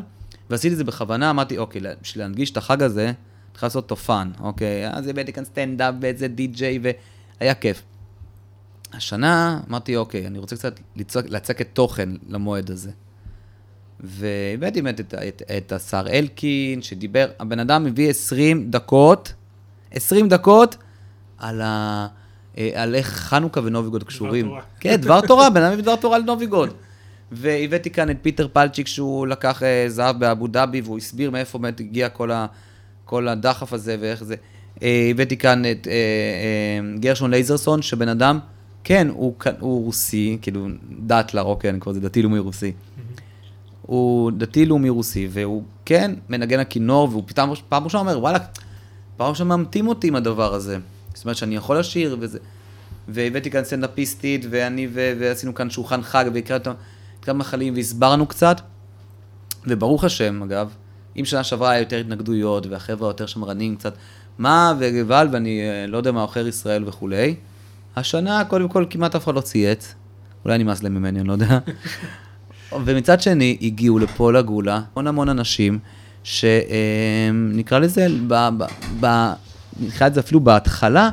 [0.50, 3.12] ועשיתי את זה בכוונה, אמרתי, אוקיי, בשביל להנגיש את החג הזה,
[3.52, 4.88] צריך לעשות אותו fun, אוקיי?
[4.88, 6.78] אז הבאתי כאן סטנדאפ ואיזה די-ג'יי,
[7.40, 7.82] והיה כיף.
[8.92, 12.90] השנה אמרתי, אוקיי, אני רוצה קצת לצק, לצקת תוכן למועד הזה.
[14.02, 19.32] והבאתי באמת את, את, את השר אלקין, שדיבר, הבן אדם הביא 20 דקות,
[19.90, 20.76] 20 דקות
[21.38, 22.06] על, ה,
[22.58, 24.46] אה, על איך חנוכה ונוביגוד קשורים.
[24.46, 24.60] תורה.
[24.80, 26.70] כן, דבר תורה, בן אדם הביא דבר תורה על נוביגוד.
[27.32, 31.80] והבאתי כאן את פיטר פלטשיק, שהוא לקח אה, זהב באבו דאבי, והוא הסביר מאיפה באמת
[31.80, 32.46] הגיע כל, ה,
[33.04, 34.34] כל הדחף הזה ואיך זה.
[34.82, 35.86] אה, הבאתי כאן את
[37.00, 38.38] גרשון לייזרסון, שבן אדם,
[38.84, 40.66] כן, הוא, הוא רוסי, כאילו,
[40.98, 42.72] דתל"ר, אוקיי, אני קורא לזה דתי-לאומי רוסי.
[43.82, 48.38] הוא דתי-לאומי רוסי, והוא כן מנגן בכינור, והוא פתאום, פעם ראשונה אומר, וואלה,
[49.16, 50.78] פעם ראשונה ממתים אותי עם הדבר הזה.
[51.14, 52.38] זאת אומרת שאני יכול לשיר וזה.
[53.08, 56.76] והבאתי כאן סטנדאפיסטית, ואני, ו- ועשינו כאן שולחן חג, והקראנו
[57.22, 58.60] כמה חלים, והסברנו קצת.
[59.66, 60.74] וברוך השם, אגב,
[61.16, 63.94] אם שנה שעברה היה יותר התנגדויות, והחבר'ה יותר שמרנים קצת,
[64.38, 67.34] מה וגבל, ואני אה, לא יודע מה עוכר ישראל וכולי,
[67.96, 69.94] השנה, קודם כל, כמעט אף אחד לא צייץ.
[70.44, 71.58] אולי נמאס להם ממני, אני לא יודע.
[72.84, 75.78] ומצד שני, הגיעו לפה לגולה המון המון אנשים,
[76.24, 78.64] שנקרא לזה, ב- ב-
[79.00, 79.32] ב-
[79.80, 81.10] נקרא לזה אפילו בהתחלה,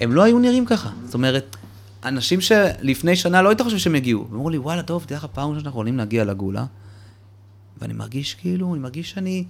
[0.00, 0.90] הם לא היו נראים ככה.
[1.04, 1.56] זאת אומרת,
[2.04, 4.26] אנשים שלפני שנה לא היית חושב שהם הגיעו.
[4.28, 6.64] הם אמרו לי, וואלה, טוב, תדע לך, פעם ראשונה שאנחנו יכולים להגיע לגאולה,
[7.80, 9.44] ואני מרגיש כאילו, אני מרגיש שאני,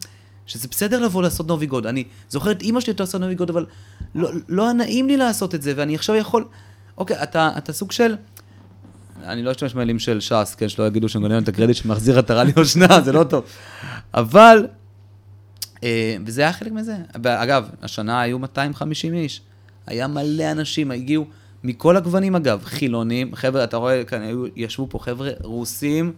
[0.47, 1.87] שזה בסדר לבוא לעשות נוביגוד.
[1.87, 3.67] אני זוכר את אימא שלי הייתה עושה נוביגוד, אבל
[4.15, 6.45] לא, לא נעים לי לעשות את זה, ואני עכשיו יכול...
[6.99, 8.15] אוקיי, אתה, אתה סוג של...
[9.25, 12.45] אני לא אשתמש במילים של ש"ס, כן, שלא יגידו שאני גונן את הקרדיט שמחזיר עטרה
[12.45, 13.45] ליושנה, זה לא טוב.
[14.15, 14.67] אבל,
[15.85, 16.97] אה, וזה היה חלק מזה.
[17.25, 19.41] אגב, השנה היו 250 איש.
[19.87, 21.27] היה מלא אנשים, הגיעו
[21.65, 26.13] מכל הגוונים אגב, חילונים, חבר'ה, אתה רואה, כאן היו, ישבו פה חבר'ה רוסים,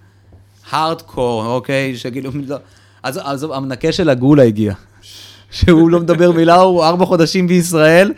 [0.70, 2.56] הארדקור, אוקיי, שכאילו, לא,
[3.02, 4.74] אז, אז המנקה של הגולה הגיע,
[5.50, 8.12] שהוא לא מדבר מילה, הוא ארבע חודשים בישראל,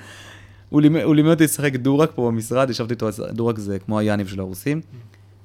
[0.72, 4.80] הוא לימד, אותי לשחק דורק פה במשרד, ישבתי איתו, דורק זה כמו היאניב של הרוסים.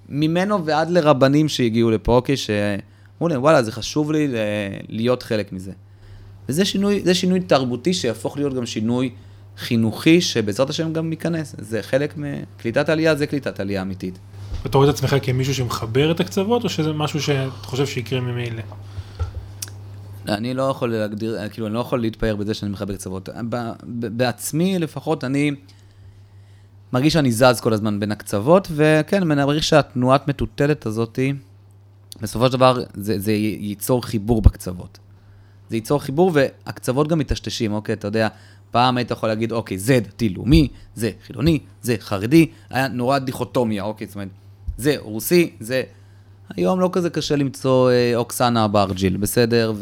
[0.09, 4.35] ממנו ועד לרבנים שהגיעו לפה, אוקיי, שאמרו להם, וואלה, זה חשוב לי ל-
[4.89, 5.71] להיות חלק מזה.
[6.49, 9.09] וזה שינוי, זה שינוי תרבותי שיהפוך להיות גם שינוי
[9.57, 11.55] חינוכי, שבעזרת השם גם ייכנס.
[11.57, 14.19] זה חלק מקליטת עלייה, זה קליטת עלייה אמיתית.
[14.65, 18.61] אתה רואה את עצמך כמישהו שמחבר את הקצוות, או שזה משהו שאתה חושב שיקרה ממילא?
[20.27, 23.29] אני לא יכול להגדיר, כאילו, אני לא יכול להתפאר בזה שאני מחבר קצוות.
[23.91, 25.51] בעצמי לפחות, אני
[26.93, 31.33] מרגיש שאני זז כל הזמן בין הקצוות, וכן, אני מרגיש שהתנועת מטוטלת הזאתי,
[32.21, 34.99] בסופו של דבר זה, זה ייצור חיבור בקצוות.
[35.69, 37.93] זה ייצור חיבור, והקצוות גם מטשטשים, אוקיי?
[37.93, 38.27] אתה יודע,
[38.71, 44.07] פעם היית יכול להגיד, אוקיי, זה דתי-לאומי, זה חילוני, זה חרדי, היה נורא דיכוטומיה, אוקיי?
[44.07, 44.29] זאת אומרת,
[44.77, 45.83] זה רוסי, זה...
[46.55, 49.73] היום לא כזה קשה למצוא אה, אוקסנה אברג'יל, בסדר?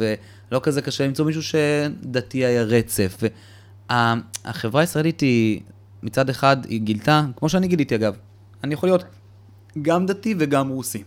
[0.52, 3.20] ולא כזה קשה למצוא מישהו שדתי היה רצף.
[3.90, 5.62] החברה הישראלית היא,
[6.04, 8.16] מצד אחד, היא גילתה, כמו שאני גיליתי אגב,
[8.64, 9.04] אני יכול להיות
[9.82, 11.04] גם דתי וגם רוסי.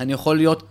[0.00, 0.62] אני יכול להיות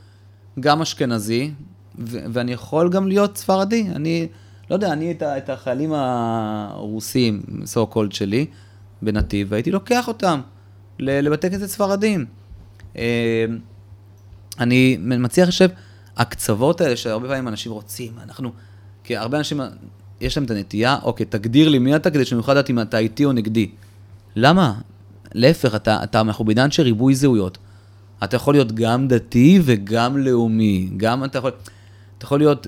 [0.60, 1.52] גם אשכנזי,
[1.98, 3.88] ואני יכול גם להיות ספרדי.
[3.96, 4.28] אני,
[4.70, 8.46] לא יודע, אני את, את החיילים הרוסים, so called שלי,
[9.02, 10.42] בנתיב, והייתי לוקח אותם
[11.00, 12.26] לבתי כנסת ספרדים.
[12.98, 13.46] אה,
[14.60, 15.70] אני מציע לחשב,
[16.20, 18.52] הקצוות האלה שהרבה פעמים אנשים רוצים, אנחנו,
[19.04, 19.60] כי הרבה אנשים,
[20.22, 22.98] יש להם את הנטייה, אוקיי, תגדיר לי מי אתה כדי שאני אוכל לדעת אם אתה
[22.98, 23.70] איתי או נגדי.
[24.36, 24.74] למה?
[25.34, 27.58] להפך, אתה, אתה, אנחנו בעידן של ריבוי זהויות.
[28.24, 31.52] אתה יכול להיות גם דתי וגם לאומי, גם אתה יכול,
[32.18, 32.68] אתה יכול להיות,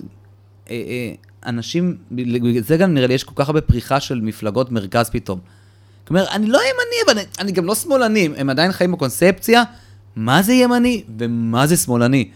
[0.70, 1.14] אה, אה,
[1.46, 5.40] אנשים, בגלל זה גם נראה לי יש כל כך הרבה פריחה של מפלגות מרכז פתאום.
[6.08, 9.64] כלומר, אני לא ימני, אבל אני, אני גם לא שמאלני, הם עדיין חיים בקונספציה,
[10.16, 12.30] מה זה ימני ומה זה שמאלני.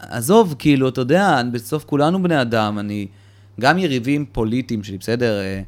[0.00, 3.06] עזוב, כאילו, אתה יודע, בסוף כולנו בני אדם, אני...
[3.60, 5.40] גם יריבים פוליטיים שלי, בסדר?
[5.40, 5.62] אה,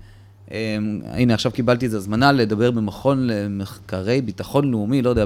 [0.52, 0.76] אה,
[1.12, 5.24] הנה, עכשיו קיבלתי איזו הזמנה לדבר במכון למחקרי ביטחון לאומי, לא יודע,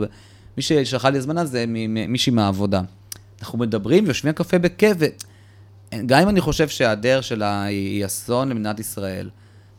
[0.57, 1.65] מי ששלחה לי הזמנה זה
[2.09, 2.81] מישהי מהעבודה.
[3.41, 4.97] אנחנו מדברים ויושבים על קפה בכיף,
[6.07, 9.31] גם אם אני חושב שהדרך שלה היא אסון למדינת ישראל,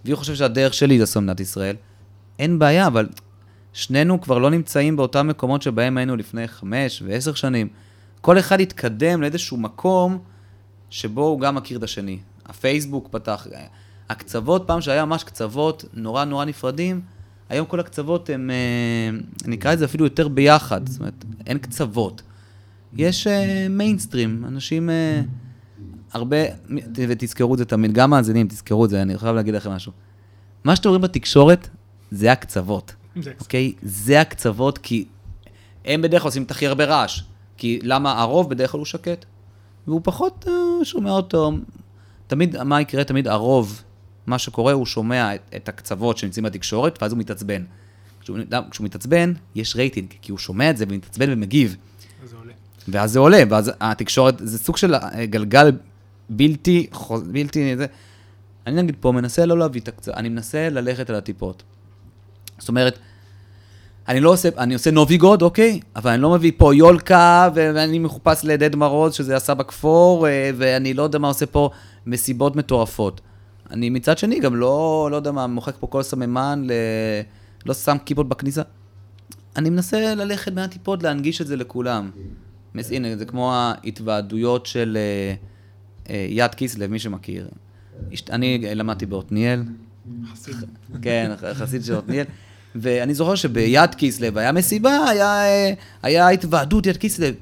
[0.05, 1.75] והיא חושבת שהדרך שלי היא אסון למדינת ישראל,
[2.39, 3.07] אין בעיה, אבל
[3.73, 7.67] שנינו כבר לא נמצאים באותם מקומות שבהם היינו לפני חמש ועשר שנים.
[8.27, 10.19] כל אחד התקדם לאיזשהו מקום
[10.89, 12.19] שבו הוא גם מכיר את השני.
[12.45, 13.47] הפייסבוק פתח,
[14.09, 17.01] הקצוות, פעם שהיה ממש קצוות נורא נורא נפרדים,
[17.49, 22.21] היום כל הקצוות הם, אה, נקרא לזה אפילו יותר ביחד, זאת אומרת, אין קצוות.
[22.93, 23.27] יש
[23.69, 25.21] מיינסטרים, אנשים, אה,
[26.13, 26.37] הרבה,
[26.95, 29.91] ותזכרו את זה תמיד, גם מאזינים, תזכרו את זה, אני חייב להגיד לכם משהו.
[30.63, 31.69] מה שאתם רואים בתקשורת,
[32.11, 32.95] זה הקצוות.
[33.39, 33.73] אוקיי?
[33.81, 35.05] זה הקצוות, כי
[35.85, 37.21] הם בדרך כלל עושים את הכי הרבה רעש.
[37.57, 39.25] כי למה הרוב בדרך כלל הוא שקט,
[39.87, 41.51] והוא פחות אה, שומע אותו.
[42.27, 43.03] תמיד, מה יקרה?
[43.03, 43.81] תמיד הרוב,
[44.27, 47.63] מה שקורה, הוא שומע את, את הקצוות שנמצאים בתקשורת, ואז הוא מתעצבן.
[48.21, 48.39] כשהוא,
[48.71, 51.75] כשהוא מתעצבן, יש רייטינג, כי הוא שומע את זה ומתעצבן ומגיב.
[52.25, 52.53] זה עולה.
[52.87, 55.71] ואז זה עולה, ואז התקשורת, זה סוג של אה, גלגל
[56.29, 56.87] בלתי,
[57.31, 57.85] בלתי, זה.
[58.67, 61.63] אני נגיד פה מנסה לא להביא את הקצת, אני מנסה ללכת על הטיפות.
[62.57, 62.99] זאת אומרת,
[64.07, 65.79] אני לא עושה, אני עושה נוביגוד, אוקיי?
[65.95, 70.93] אבל אני לא מביא פה יולקה, ואני מחופש לעדד מרוז, שזה עשה בכפור, אה, ואני
[70.93, 71.69] לא יודע מה עושה פה
[72.05, 73.21] מסיבות מטורפות.
[73.71, 76.71] אני מצד שני גם לא, לא יודע מה, מוחק פה כל סממן, ל...
[77.65, 78.61] לא שם כיפות בכניסה.
[79.55, 82.11] אני מנסה ללכת הטיפות, להנגיש את זה לכולם.
[82.75, 85.33] מס- הנה, זה כמו ההתוועדויות של אה,
[86.13, 87.47] אה, יד קיסלב, מי שמכיר.
[88.29, 89.63] אני למדתי בעתניאל,
[90.33, 90.55] חסיד.
[91.01, 92.25] כן, חסיד של עתניאל.
[92.81, 95.73] ואני זוכר שביד קיסלב היה מסיבה, היה, אה,
[96.03, 97.35] היה התוועדות יד קיסלב.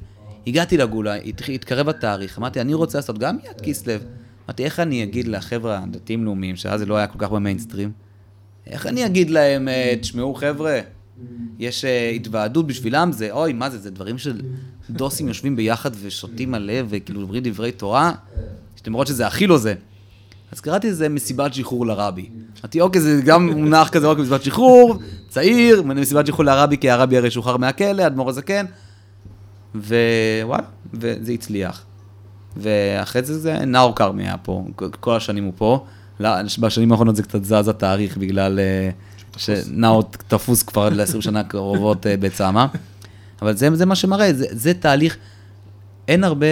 [0.47, 4.03] הגעתי לגולה, הת- התקרב התאריך, אמרתי, אני רוצה לעשות גם יד קיסלב.
[4.49, 7.91] אמרתי, איך אני אגיד לחבר'ה הדתיים-לאומיים, שאז זה לא היה כל כך במיינסטרים,
[8.67, 10.79] איך אני אגיד להם, אה, תשמעו חבר'ה,
[11.59, 14.41] יש אה, התוועדות בשבילם, זה, אוי, מה זה, זה דברים של
[14.89, 18.11] דוסים יושבים ביחד ושותים מלא, וכאילו דברים דברי תורה,
[18.87, 19.73] למרות שזה הכי לא זה.
[20.51, 22.29] אז קראתי לזה מסיבת שחרור לרבי.
[22.61, 24.97] אמרתי, אוקיי, זה גם מונח כזה, אוקיי, מסיבת שחרור,
[25.29, 28.65] צעיר, מסיבת שחרור לרבי, כי הרבי הרי שוחרר מהכלא, אדמו"ר הזקן,
[29.75, 31.85] ווואלה, וזה הצליח.
[32.57, 34.65] ואחרי זה זה נאור כרמי היה פה,
[34.99, 35.85] כל השנים הוא פה.
[36.59, 38.89] בשנים האחרונות זה קצת זז התאריך בגלל אה,
[39.37, 42.65] שנאור תפוס כבר ל-20 שנה הקרובות אה, בצמא.
[43.41, 45.17] אבל זה, זה מה שמראה, זה, זה תהליך,
[46.07, 46.47] אין הרבה,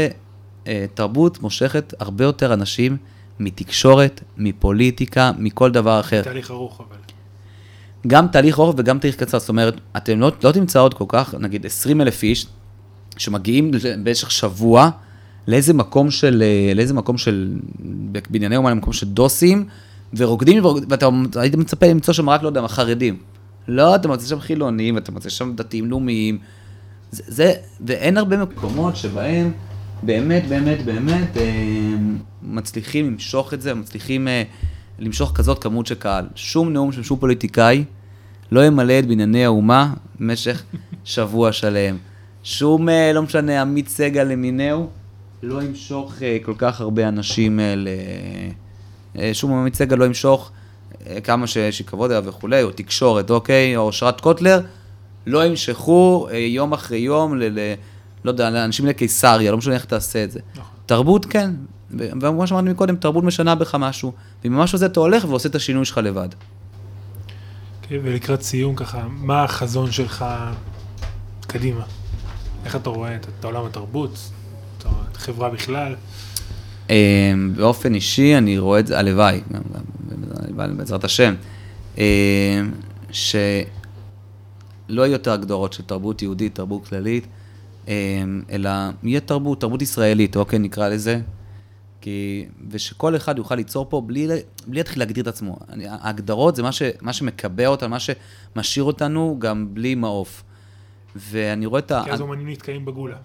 [0.68, 2.98] אה, תרבות מושכת הרבה יותר אנשים
[3.40, 6.22] מתקשורת, מפוליטיקה, מכל דבר אחר.
[6.22, 6.98] תהליך ארוך אבל.
[8.08, 11.36] גם תהליך ארוך וגם תהליך קצר, זאת אומרת, אתם לא, לא תמצא עוד כל כך,
[11.40, 12.48] נגיד 20 אלף איש,
[13.18, 13.72] שמגיעים
[14.04, 14.90] במשך שבוע
[15.48, 17.54] לאיזה מקום של, אה, לאיזה מקום של,
[18.12, 19.66] בבנייני אומן, מקום של דוסים,
[20.18, 23.18] ורוקדים, ורוק- ואתה היית מצפה למצוא שם רק, לא יודע, מה, חרדים.
[23.68, 26.38] לא, אתה מוצא שם חילונים, ואתה מוצא שם דתיים לאומיים.
[27.12, 27.54] זה, זה,
[27.86, 29.52] ואין הרבה מקומות שבהם
[30.06, 31.96] באמת, באמת, באמת אה,
[32.44, 34.44] מצליחים למשוך את זה, מצליחים אה,
[35.00, 36.26] למשוך כזאת כמות של קהל.
[36.36, 37.84] שום נאום של שום פוליטיקאי
[38.52, 40.64] לא ימלא את בנייני האומה במשך
[41.06, 41.98] שבוע שלם.
[42.44, 44.90] שום, אה, לא משנה, עמית סגל למינהו,
[45.44, 46.14] לא ימשוך
[46.46, 47.88] כל כך הרבה אנשים ל...
[49.34, 50.52] שום עמית סגל לא ימשוך
[51.24, 54.62] כמה ש- שכבוד אליו וכולי, או תקשורת, אוקיי, או אושרת קוטלר,
[55.28, 57.74] לא ימשכו יום אחרי יום, ל, ל,
[58.26, 60.40] לא יודע, לאנשים לקיסריה, לא משנה איך תעשה את זה.
[60.56, 60.66] נכון.
[60.86, 61.52] תרבות, כן,
[61.92, 64.14] וכמו שאמרתי מקודם, תרבות משנה בך משהו,
[64.44, 66.30] ועם המשהו הזה אתה הולך ועושה את השינוי שלך לבד.
[67.82, 70.26] כן, ולקראת סיום ככה, מה החזון שלך
[71.48, 71.84] קדימה?
[72.66, 74.18] איך אתה רואה את, עולם התרבות,
[74.78, 75.96] את החברה בכלל?
[76.90, 79.42] אה, באופן אישי, אני רואה את זה, הלוואי,
[80.76, 81.34] בעזרת השם,
[81.98, 82.62] אה,
[83.12, 83.42] שלא
[84.90, 87.28] יהיו יותר הגדרות של תרבות יהודית, תרבות כללית,
[88.50, 88.70] אלא
[89.04, 91.22] יהיה תרבות, תרבות ישראלית, אוקיי, נקרא לזה.
[92.02, 94.28] כי, ושכל אחד יוכל ליצור פה בלי,
[94.68, 95.58] בלי להתחיל להגדיר את עצמו.
[95.70, 100.44] אני, ההגדרות זה מה, ש, מה שמקבע אותנו, מה שמשאיר אותנו גם בלי מעוף.
[101.16, 102.02] ואני רואה את ה...
[102.06, 103.16] כי אז אומנים נתקעים בגולה.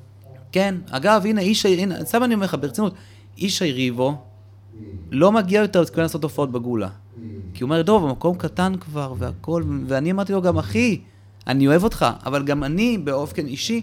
[0.52, 2.94] כן, אגב, הנה, איש, הנה, סתם אני אומר לך, ברצינות,
[3.38, 4.16] איש היריבו
[5.11, 6.88] לא מגיע יותר להתכוון לעשות הופעות בגולה.
[7.54, 11.00] כי הוא אומר, טוב, המקום קטן כבר והכל, ואני אמרתי לו גם, אחי,
[11.46, 13.82] אני אוהב אותך, אבל גם אני, באופן אישי,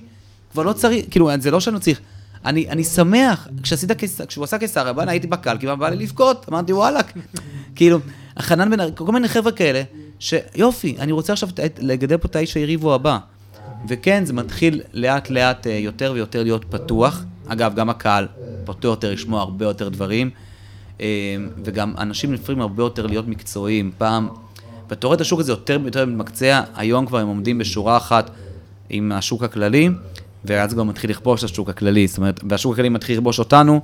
[0.56, 2.00] כבר לא צריך, כאילו, זה לא שאני לא צריך.
[2.46, 3.92] אני, אני שמח, כשעשית,
[4.28, 7.06] כשהוא עשה קיסריה, בוא'נה, הייתי בקל, כי בא לי לבכות, אמרתי, וואלכ.
[7.76, 8.00] כאילו,
[8.40, 9.84] חנן בן כל מיני חבר'ה כאלה,
[10.20, 13.18] שיופי, אני רוצה עכשיו לגדל פה את האיש היריבו הבא.
[13.90, 17.24] וכן, זה מתחיל לאט לאט אה, יותר ויותר להיות פתוח.
[17.48, 18.28] אגב, גם הקהל
[18.66, 20.30] פתוח יותר לשמוע הרבה יותר דברים,
[21.02, 21.06] אה,
[21.64, 23.92] וגם אנשים לפעמים הרבה יותר להיות מקצועיים.
[23.98, 24.28] פעם,
[24.90, 28.30] ואתה רואה את השוק הזה יותר ויותר מתמקצע, היום כבר הם עומדים בשורה אחת
[28.90, 29.90] עם השוק הכללי,
[30.48, 33.82] ואז כבר מתחיל לכבוש את השוק הכללי, זאת אומרת, והשוק הכללי מתחיל לכבוש אותנו,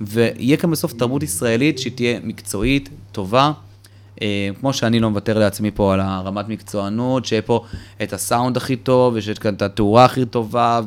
[0.00, 3.52] ויהיה כאן בסוף תרבות ישראלית שהיא תהיה מקצועית, טובה.
[4.22, 7.64] אה, כמו שאני לא מוותר לעצמי פה על הרמת מקצוענות, שיהיה פה
[8.02, 10.80] את הסאונד הכי טוב, ושיש כאן את התאורה הכי טובה,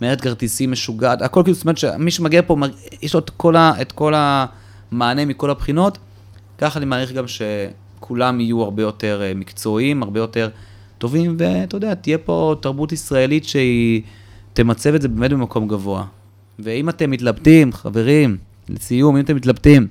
[0.00, 2.56] ומערכת כרטיסים משוגעת, הכל כאילו, זאת אומרת שמי שמגיע פה,
[3.02, 5.98] יש לו את כל, ה, את כל המענה מכל הבחינות,
[6.58, 10.48] ככה אני מעריך גם שכולם יהיו הרבה יותר אה, מקצועיים, הרבה יותר
[10.98, 14.02] טובים, ואתה יודע, תהיה פה תרבות ישראלית שהיא
[14.58, 16.04] תמצב את זה באמת במקום גבוה.
[16.58, 18.36] ואם אתם מתלבטים, חברים,
[18.68, 19.86] לסיום, אם אתם מתלבטים,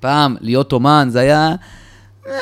[0.00, 1.54] פעם להיות אומן זה היה...
[2.26, 2.32] אה,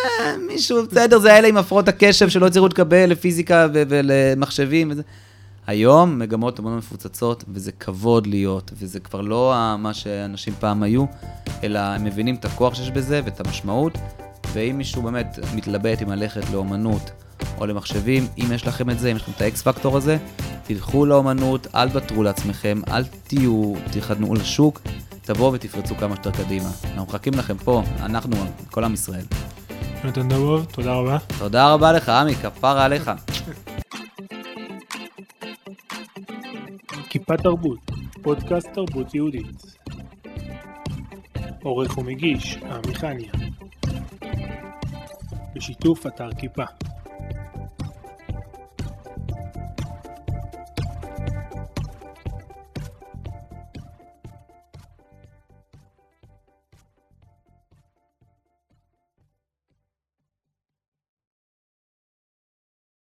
[0.48, 5.02] מישהו, בסדר, זה אלה עם הפרעות הקשב שלא הצליחו לקבל לפיזיקה ולמחשבים וזה.
[5.66, 11.04] היום מגמות המון מפוצצות, וזה כבוד להיות, וזה כבר לא מה שאנשים פעם היו,
[11.62, 13.92] אלא הם מבינים את הכוח שיש בזה ואת המשמעות,
[14.52, 17.10] ואם מישהו באמת מתלבט אם ללכת לאומנות
[17.58, 20.16] או למחשבים, אם יש לכם את זה, אם יש לכם את האקס פקטור הזה,
[20.62, 24.80] תלכו לאומנות, אל תוותרו לעצמכם, אל תהיו, תכדנו לשוק,
[25.22, 26.68] תבואו ותפרצו כמה שיותר קדימה.
[26.84, 28.36] אנחנו מחכים לכם פה, אנחנו,
[28.70, 29.24] כל עם ישראל.
[30.04, 31.18] יונתן דבוב, תודה רבה.
[31.38, 33.10] תודה רבה לך, עמי, כפרה עליך.
[37.08, 37.78] כיפה תרבות,
[38.22, 39.62] פודקאסט תרבות יהודית.
[41.62, 43.32] עורך ומגיש, עמי חניה.
[45.54, 46.64] בשיתוף אתר כיפה.